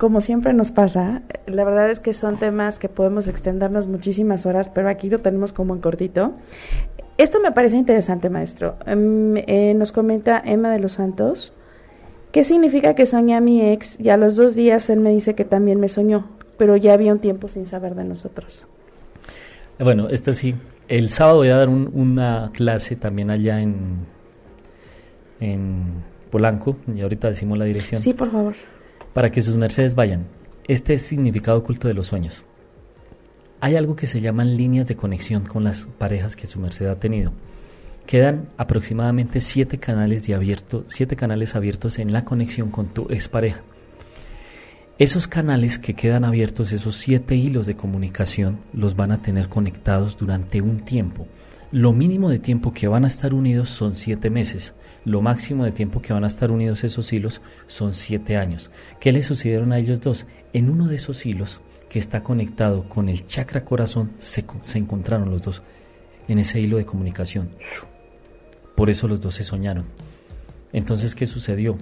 [0.00, 4.70] como siempre nos pasa, la verdad es que son temas que podemos extendernos muchísimas horas,
[4.70, 6.32] pero aquí lo tenemos como en cortito.
[7.18, 8.76] Esto me parece interesante, maestro.
[8.86, 11.52] Em, eh, nos comenta Emma de los Santos.
[12.32, 15.34] ¿Qué significa que soñé a mi ex y a los dos días él me dice
[15.34, 18.66] que también me soñó, pero ya había un tiempo sin saber de nosotros?
[19.78, 20.54] Bueno, esto sí.
[20.88, 24.06] El sábado voy a dar una clase también allá en,
[25.40, 25.84] en
[26.30, 28.00] Polanco, y ahorita decimos la dirección.
[28.00, 28.54] Sí, por favor
[29.12, 30.26] para que sus mercedes vayan.
[30.66, 32.44] Este es significado oculto de los sueños.
[33.60, 36.98] Hay algo que se llaman líneas de conexión con las parejas que su merced ha
[36.98, 37.32] tenido.
[38.10, 43.60] Quedan aproximadamente siete canales, de abierto, siete canales abiertos en la conexión con tu expareja.
[44.98, 50.18] Esos canales que quedan abiertos, esos siete hilos de comunicación, los van a tener conectados
[50.18, 51.28] durante un tiempo.
[51.70, 54.74] Lo mínimo de tiempo que van a estar unidos son siete meses.
[55.04, 58.72] Lo máximo de tiempo que van a estar unidos esos hilos son siete años.
[58.98, 60.26] ¿Qué le sucedieron a ellos dos?
[60.52, 65.30] En uno de esos hilos que está conectado con el chakra corazón se, se encontraron
[65.30, 65.62] los dos
[66.26, 67.50] en ese hilo de comunicación.
[68.74, 69.84] Por eso los dos se soñaron.
[70.72, 71.76] Entonces, ¿qué sucedió?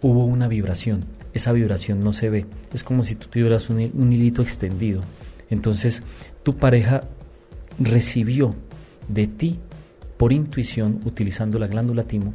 [0.00, 1.04] Hubo una vibración.
[1.32, 2.46] Esa vibración no se ve.
[2.74, 5.00] Es como si tú tuvieras un, un hilito extendido.
[5.50, 6.02] Entonces,
[6.42, 7.04] tu pareja
[7.78, 8.54] recibió
[9.08, 9.58] de ti
[10.16, 12.32] por intuición, utilizando la glándula timo,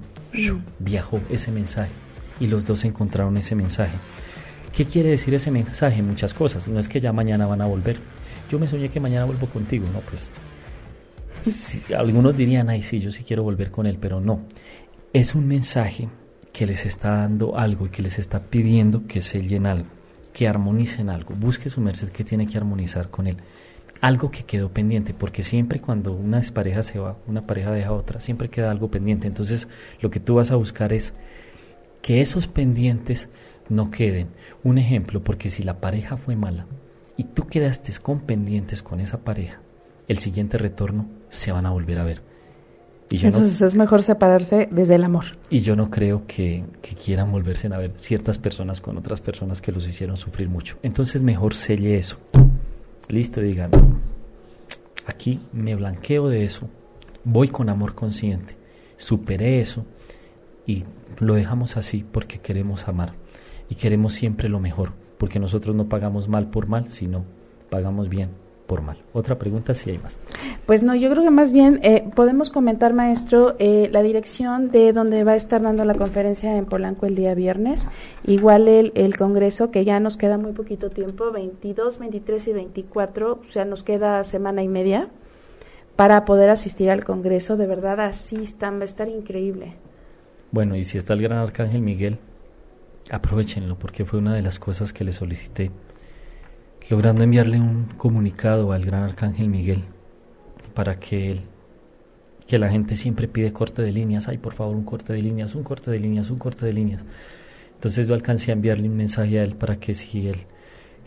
[0.80, 1.92] viajó ese mensaje
[2.38, 3.98] y los dos encontraron ese mensaje.
[4.76, 6.02] ¿Qué quiere decir ese mensaje?
[6.02, 6.68] Muchas cosas.
[6.68, 7.98] No es que ya mañana van a volver.
[8.52, 10.02] Yo me soñé que mañana vuelvo contigo, ¿no?
[10.02, 10.34] Pues
[11.98, 14.42] algunos dirían, ay, sí, yo sí quiero volver con él, pero no.
[15.14, 16.10] Es un mensaje
[16.54, 19.90] que les está dando algo y que les está pidiendo que sellen algo,
[20.34, 21.36] que armonicen algo.
[21.36, 23.38] Busque su merced que tiene que armonizar con él
[24.02, 28.20] algo que quedó pendiente, porque siempre cuando una pareja se va, una pareja deja otra,
[28.20, 29.28] siempre queda algo pendiente.
[29.28, 29.68] Entonces,
[30.02, 31.14] lo que tú vas a buscar es
[32.02, 33.30] que esos pendientes
[33.70, 34.30] no queden.
[34.64, 36.68] Un ejemplo, porque si la pareja fue mala
[37.16, 39.60] y tú quedaste con pendientes con esa pareja,
[40.08, 42.22] el siguiente retorno se van a volver a ver.
[43.10, 45.26] Y Entonces es mejor separarse desde el amor.
[45.50, 49.62] Y yo no creo que, que, quieran volverse a ver ciertas personas con otras personas
[49.62, 50.78] que los hicieron sufrir mucho.
[50.84, 52.18] Entonces mejor selle eso.
[53.08, 53.72] Listo, digan,
[55.06, 56.68] aquí me blanqueo de eso,
[57.24, 58.58] voy con amor consciente,
[58.98, 59.86] superé eso
[60.66, 60.84] y
[61.20, 63.14] lo dejamos así porque queremos amar
[63.70, 67.24] y queremos siempre lo mejor, porque nosotros no pagamos mal por mal, sino
[67.70, 68.32] pagamos bien
[68.68, 68.98] por mal.
[69.14, 70.18] Otra pregunta si hay más.
[70.66, 74.94] Pues no, yo creo que más bien eh, podemos comentar, maestro, eh, la dirección de
[74.94, 77.88] donde va a estar dando la conferencia en Polanco el día viernes,
[78.26, 83.40] igual el, el Congreso, que ya nos queda muy poquito tiempo, 22, 23 y 24,
[83.42, 85.10] o sea, nos queda semana y media
[85.96, 87.58] para poder asistir al Congreso.
[87.58, 89.76] De verdad, asistan, va a estar increíble.
[90.52, 92.20] Bueno, y si está el gran Arcángel Miguel,
[93.10, 95.72] aprovechenlo, porque fue una de las cosas que le solicité
[96.90, 99.84] logrando enviarle un comunicado al gran arcángel Miguel
[100.74, 101.42] para que él
[102.48, 105.54] que la gente siempre pide corte de líneas, ay por favor un corte de líneas,
[105.54, 107.04] un corte de líneas, un corte de líneas.
[107.76, 110.38] Entonces yo alcancé a enviarle un mensaje a él para que si él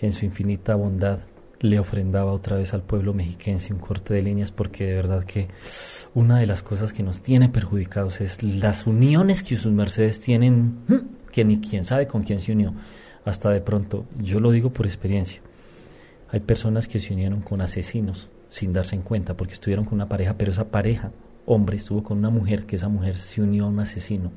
[0.01, 1.21] en su infinita bondad
[1.61, 5.49] le ofrendaba otra vez al pueblo mexiquense un corte de líneas porque de verdad que
[6.15, 10.79] una de las cosas que nos tiene perjudicados es las uniones que sus mercedes tienen,
[11.33, 12.75] que ni quién sabe con quién se unió.
[13.25, 15.43] Hasta de pronto, yo lo digo por experiencia,
[16.33, 20.07] hay personas que se unieron con asesinos sin darse en cuenta porque estuvieron con una
[20.07, 21.13] pareja, pero esa pareja,
[21.47, 24.33] hombre, estuvo con una mujer, que esa mujer se unió a un asesino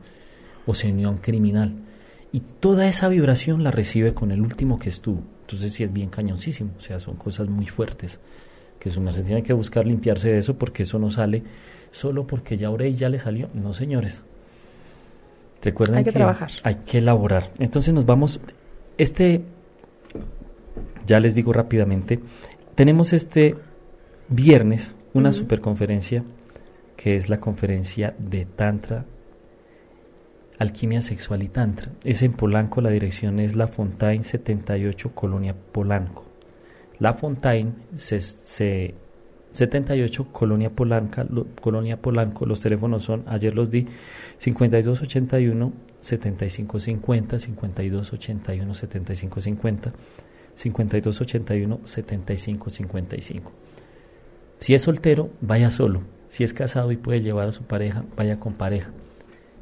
[0.65, 1.73] o se unió a un criminal.
[2.31, 5.21] Y toda esa vibración la recibe con el último que estuvo.
[5.41, 8.19] Entonces sí es bien cañoncísimo, o sea, son cosas muy fuertes
[8.79, 11.41] que su merced tiene que buscar limpiarse de eso porque eso no sale
[11.91, 13.49] solo porque ya oré y ya le salió.
[13.53, 14.23] No, señores.
[15.61, 16.51] Recuerden hay que, trabajar.
[16.63, 17.51] Hay que elaborar.
[17.59, 18.41] Entonces nos vamos.
[18.97, 19.41] Este,
[21.05, 22.19] ya les digo rápidamente,
[22.75, 23.55] tenemos este
[24.29, 26.23] viernes una superconferencia
[26.97, 29.05] que es la conferencia de Tantra,
[30.59, 31.91] Alquimia Sexual y Tantra.
[32.03, 36.25] Es en Polanco, la dirección es La Fontaine 78, Colonia Polanco.
[36.99, 41.25] La Fontaine, 78, Colonia, Polanca,
[41.59, 42.45] Colonia Polanco.
[42.45, 43.87] Los teléfonos son, ayer los di,
[44.37, 49.93] 5281 7550, 5281 7550,
[50.55, 53.51] 5281 7555.
[54.59, 56.01] Si es soltero, vaya solo.
[56.29, 58.91] Si es casado y puede llevar a su pareja, vaya con pareja.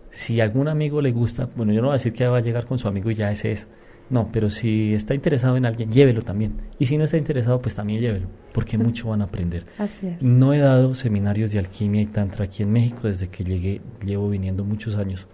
[0.09, 2.65] Si algún amigo le gusta, bueno, yo no voy a decir que va a llegar
[2.65, 3.67] con su amigo y ya ese es.
[4.11, 6.53] No, pero si está interesado en alguien, llévelo también.
[6.77, 9.65] Y si no está interesado, pues también llévelo, porque mucho van a aprender.
[9.77, 10.21] Así es.
[10.21, 14.29] No he dado seminarios de alquimia y tantra aquí en México desde que llegué, llevo
[14.29, 15.27] viniendo muchos años.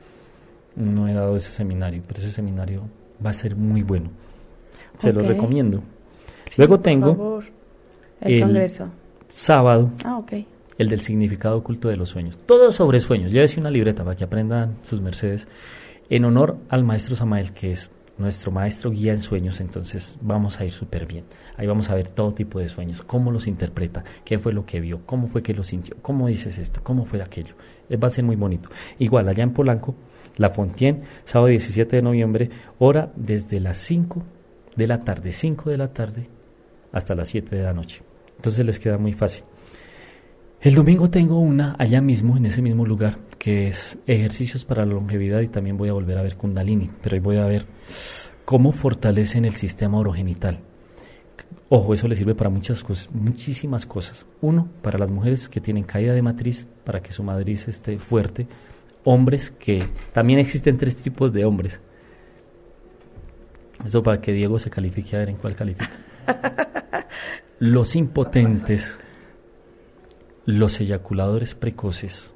[0.75, 2.83] No he dado ese seminario, pero ese seminario
[3.25, 4.11] va a ser muy bueno.
[4.97, 5.81] Se lo recomiendo.
[6.57, 7.41] Luego tengo
[8.21, 8.89] el, Congreso.
[9.27, 9.91] Sábado.
[10.05, 10.33] Ah, ok.
[10.77, 12.37] El del significado oculto de los sueños.
[12.45, 13.31] Todo sobre sueños.
[13.31, 15.47] Llévese una libreta para que aprendan sus mercedes.
[16.09, 20.65] En honor al maestro Samael, que es nuestro maestro guía en sueños, entonces vamos a
[20.65, 21.25] ir súper bien.
[21.55, 24.79] Ahí vamos a ver todo tipo de sueños, cómo los interpreta, qué fue lo que
[24.79, 27.55] vio, cómo fue que lo sintió, cómo dices esto, cómo fue aquello.
[27.89, 28.69] Eh, va a ser muy bonito.
[28.97, 29.95] Igual, allá en Polanco,
[30.37, 34.23] La Fontienne, sábado 17 de noviembre, hora desde las 5
[34.77, 36.29] de la tarde, 5 de la tarde
[36.91, 38.03] hasta las 7 de la noche.
[38.37, 39.43] Entonces les queda muy fácil.
[40.61, 44.93] El domingo tengo una allá mismo, en ese mismo lugar, que es ejercicios para la
[44.93, 47.65] longevidad y también voy a volver a ver Kundalini, pero ahí voy a ver
[48.45, 50.59] cómo fortalecen el sistema orogenital.
[51.69, 54.25] Ojo, eso le sirve para muchas cosas, muchísimas cosas.
[54.41, 58.47] Uno, para las mujeres que tienen caída de matriz, para que su matriz esté fuerte.
[59.03, 61.81] Hombres que también existen tres tipos de hombres.
[63.85, 65.91] Eso para que Diego se califique a ver en cuál califica.
[67.59, 68.99] Los impotentes
[70.47, 72.31] los eyaculadores precoces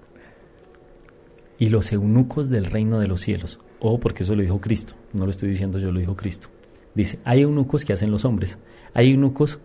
[1.57, 3.59] y los eunucos del reino de los cielos.
[3.79, 6.49] o porque eso lo dijo Cristo, no lo estoy diciendo yo, lo dijo Cristo.
[6.93, 8.57] Dice, hay eunucos que hacen los hombres,
[8.93, 9.59] hay eunucos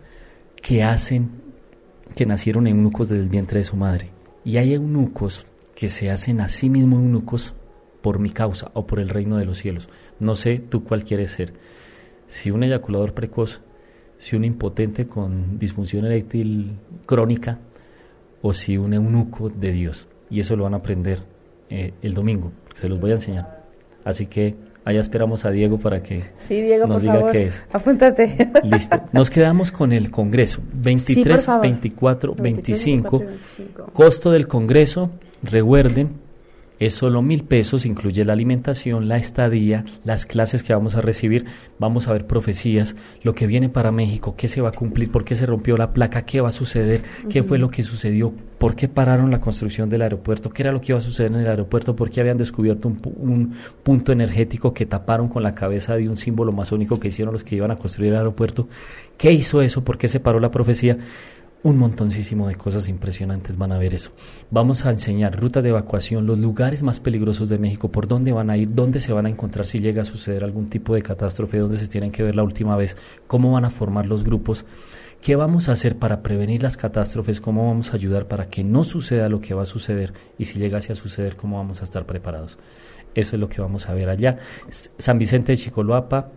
[0.62, 1.31] que hacen,
[2.14, 4.11] que nacieron eunucos desde el vientre de su madre,
[4.45, 7.55] y hay eunucos que se hacen a sí mismos eunucos
[8.01, 9.89] por mi causa o por el reino de los cielos.
[10.21, 11.53] No sé tú cuál quieres ser.
[12.27, 13.61] Si un eyaculador precoz,
[14.19, 17.59] si un impotente con disfunción eréctil crónica,
[18.43, 20.07] o si un eunuco de Dios.
[20.31, 21.21] Y eso lo van a aprender
[21.71, 23.64] eh, el domingo, se los voy a enseñar.
[24.05, 24.55] Así que
[24.85, 26.25] allá esperamos a Diego para que
[26.87, 27.64] nos diga qué es.
[27.73, 28.51] Apúntate.
[28.62, 29.01] Listo.
[29.12, 30.62] Nos quedamos con el Congreso.
[30.75, 33.25] 23, 24, 25.
[33.93, 35.11] Costo del Congreso,
[35.43, 36.26] recuerden,
[36.79, 41.47] es solo mil pesos, incluye la alimentación, la estadía, las clases que vamos a recibir,
[41.79, 45.24] vamos a ver profecías, lo que viene para México, qué se va a cumplir, por
[45.24, 48.77] qué se rompió la placa, qué va a suceder, qué fue lo que sucedió, por
[48.77, 51.49] qué pararon la construcción del aeropuerto, qué era lo que iba a suceder en el
[51.49, 56.09] aeropuerto, por qué habían descubierto un, un punto energético que taparon con la cabeza de
[56.09, 58.68] un símbolo masónico que hicieron los que iban a construir el aeropuerto,
[59.16, 60.99] qué hizo eso, por qué se paró la profecía
[61.63, 64.13] un montoncísimo de cosas impresionantes van a ver eso.
[64.51, 68.51] Vamos a enseñar rutas de evacuación, los lugares más peligrosos de México, por dónde van
[68.51, 71.59] a ir, dónde se van a encontrar si llega a suceder algún tipo de catástrofe,
[71.59, 72.97] dónde se tienen que ver la última vez,
[73.27, 74.65] cómo van a formar los grupos,
[75.21, 78.85] qué vamos a hacer para prevenir las catástrofes, cómo vamos a ayudar para que no
[78.85, 82.07] suceda lo que va a suceder y si llegase a suceder, cómo vamos a estar
[82.07, 82.59] preparados.
[83.15, 84.39] Eso es lo que vamos a ver allá.
[84.69, 86.31] San Vicente de Chicoloapa,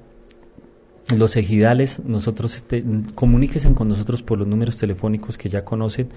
[1.16, 2.84] los ejidales, nosotros este,
[3.16, 6.10] comuníquense con nosotros por los números telefónicos que ya conocen,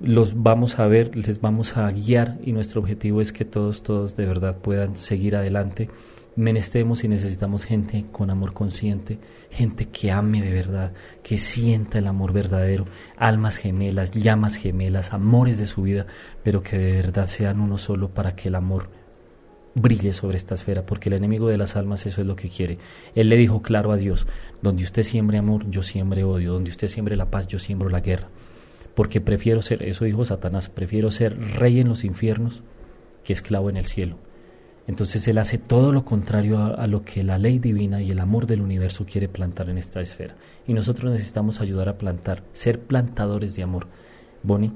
[0.00, 4.16] los vamos a ver, les vamos a guiar y nuestro objetivo es que todos, todos
[4.16, 5.88] de verdad puedan seguir adelante.
[6.36, 9.18] menestemos y necesitamos gente con amor consciente,
[9.50, 12.84] gente que ame de verdad, que sienta el amor verdadero,
[13.16, 16.06] almas gemelas, llamas gemelas, amores de su vida,
[16.44, 18.88] pero que de verdad sean uno solo para que el amor
[19.80, 22.78] brille sobre esta esfera, porque el enemigo de las almas eso es lo que quiere.
[23.14, 24.26] Él le dijo claro a Dios,
[24.62, 28.00] donde usted siembre amor, yo siembre odio, donde usted siembre la paz, yo siembro la
[28.00, 28.28] guerra,
[28.94, 32.62] porque prefiero ser, eso dijo Satanás, prefiero ser rey en los infiernos
[33.24, 34.16] que esclavo en el cielo.
[34.88, 38.46] Entonces Él hace todo lo contrario a, lo que la ley divina y el amor
[38.46, 40.34] del universo quiere plantar en esta esfera.
[40.66, 43.86] Y nosotros necesitamos ayudar a plantar, ser plantadores de amor.
[44.42, 44.72] Bonnie.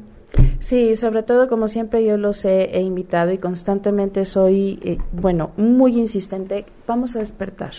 [0.60, 5.98] Sí, sobre todo como siempre yo los he, invitado y constantemente soy, eh, bueno, muy
[5.98, 7.72] insistente, vamos a despertar,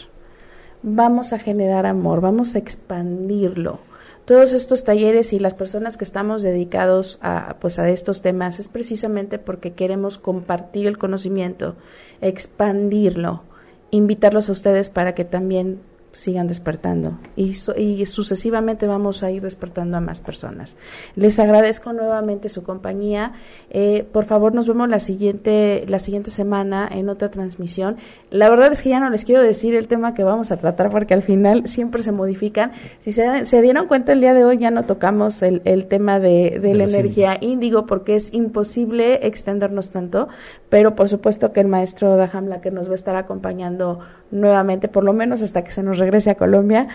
[0.82, 3.80] vamos a generar amor, vamos a expandirlo.
[4.26, 8.68] Todos estos talleres y las personas que estamos dedicados a, pues, a estos temas es
[8.68, 11.76] precisamente porque queremos compartir el conocimiento,
[12.22, 13.44] expandirlo,
[13.92, 15.82] invitarlos a ustedes para que también
[16.14, 20.78] sigan despertando y, y, sucesivamente vamos a ir despertando a más personas.
[21.16, 23.34] Les agradezco nuevamente su compañía.
[23.72, 27.98] Eh, por favor, nos vemos la siguiente, la siguiente semana en otra transmisión.
[28.30, 30.92] La verdad es que ya no les quiero decir el tema que vamos a tratar
[30.92, 32.72] porque al final siempre se modifican.
[33.02, 36.20] Si se, se dieron cuenta el día de hoy ya no tocamos el, el tema
[36.20, 40.28] de, de la energía índigo porque es imposible extendernos tanto,
[40.70, 44.00] pero por supuesto que el maestro Dahamla que nos va a estar acompañando
[44.30, 46.88] nuevamente, por lo menos hasta que se nos regrese a Colombia,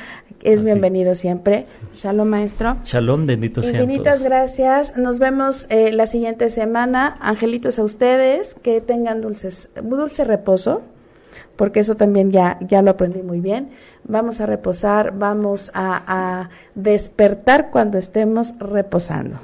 [0.43, 1.67] es bienvenido siempre.
[1.95, 2.77] Shalom, maestro.
[2.85, 3.73] Shalom, bendito sea.
[3.73, 4.97] Infinitas gracias.
[4.97, 7.17] Nos vemos eh, la siguiente semana.
[7.21, 10.83] Angelitos a ustedes, que tengan dulces, dulce reposo,
[11.57, 13.71] porque eso también ya, ya lo aprendí muy bien.
[14.05, 19.39] Vamos a reposar, vamos a despertar cuando estemos reposando.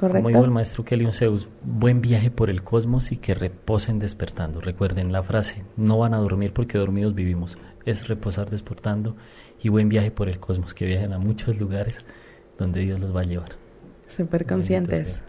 [0.00, 4.60] Como dijo el maestro Kelly Zeus, buen viaje por el cosmos y que reposen despertando.
[4.60, 7.58] Recuerden la frase, no van a dormir porque dormidos vivimos.
[7.90, 9.16] Es reposar despertando
[9.62, 12.04] y buen viaje por el cosmos, que viajen a muchos lugares
[12.56, 13.56] donde Dios los va a llevar.
[14.08, 15.20] Súper conscientes.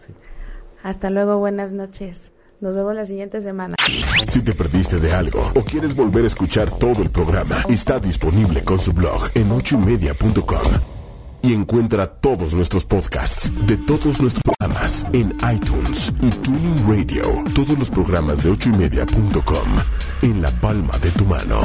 [0.82, 2.30] Hasta luego, buenas noches.
[2.60, 3.74] Nos vemos la siguiente semana.
[4.28, 8.62] Si te perdiste de algo o quieres volver a escuchar todo el programa, está disponible
[8.62, 11.02] con su blog en ochoymedia.com
[11.42, 17.22] y encuentra todos nuestros podcasts de todos nuestros programas en iTunes y Tuning Radio.
[17.52, 19.68] Todos los programas de ochoymedia.com
[20.22, 21.60] en la palma de tu mano.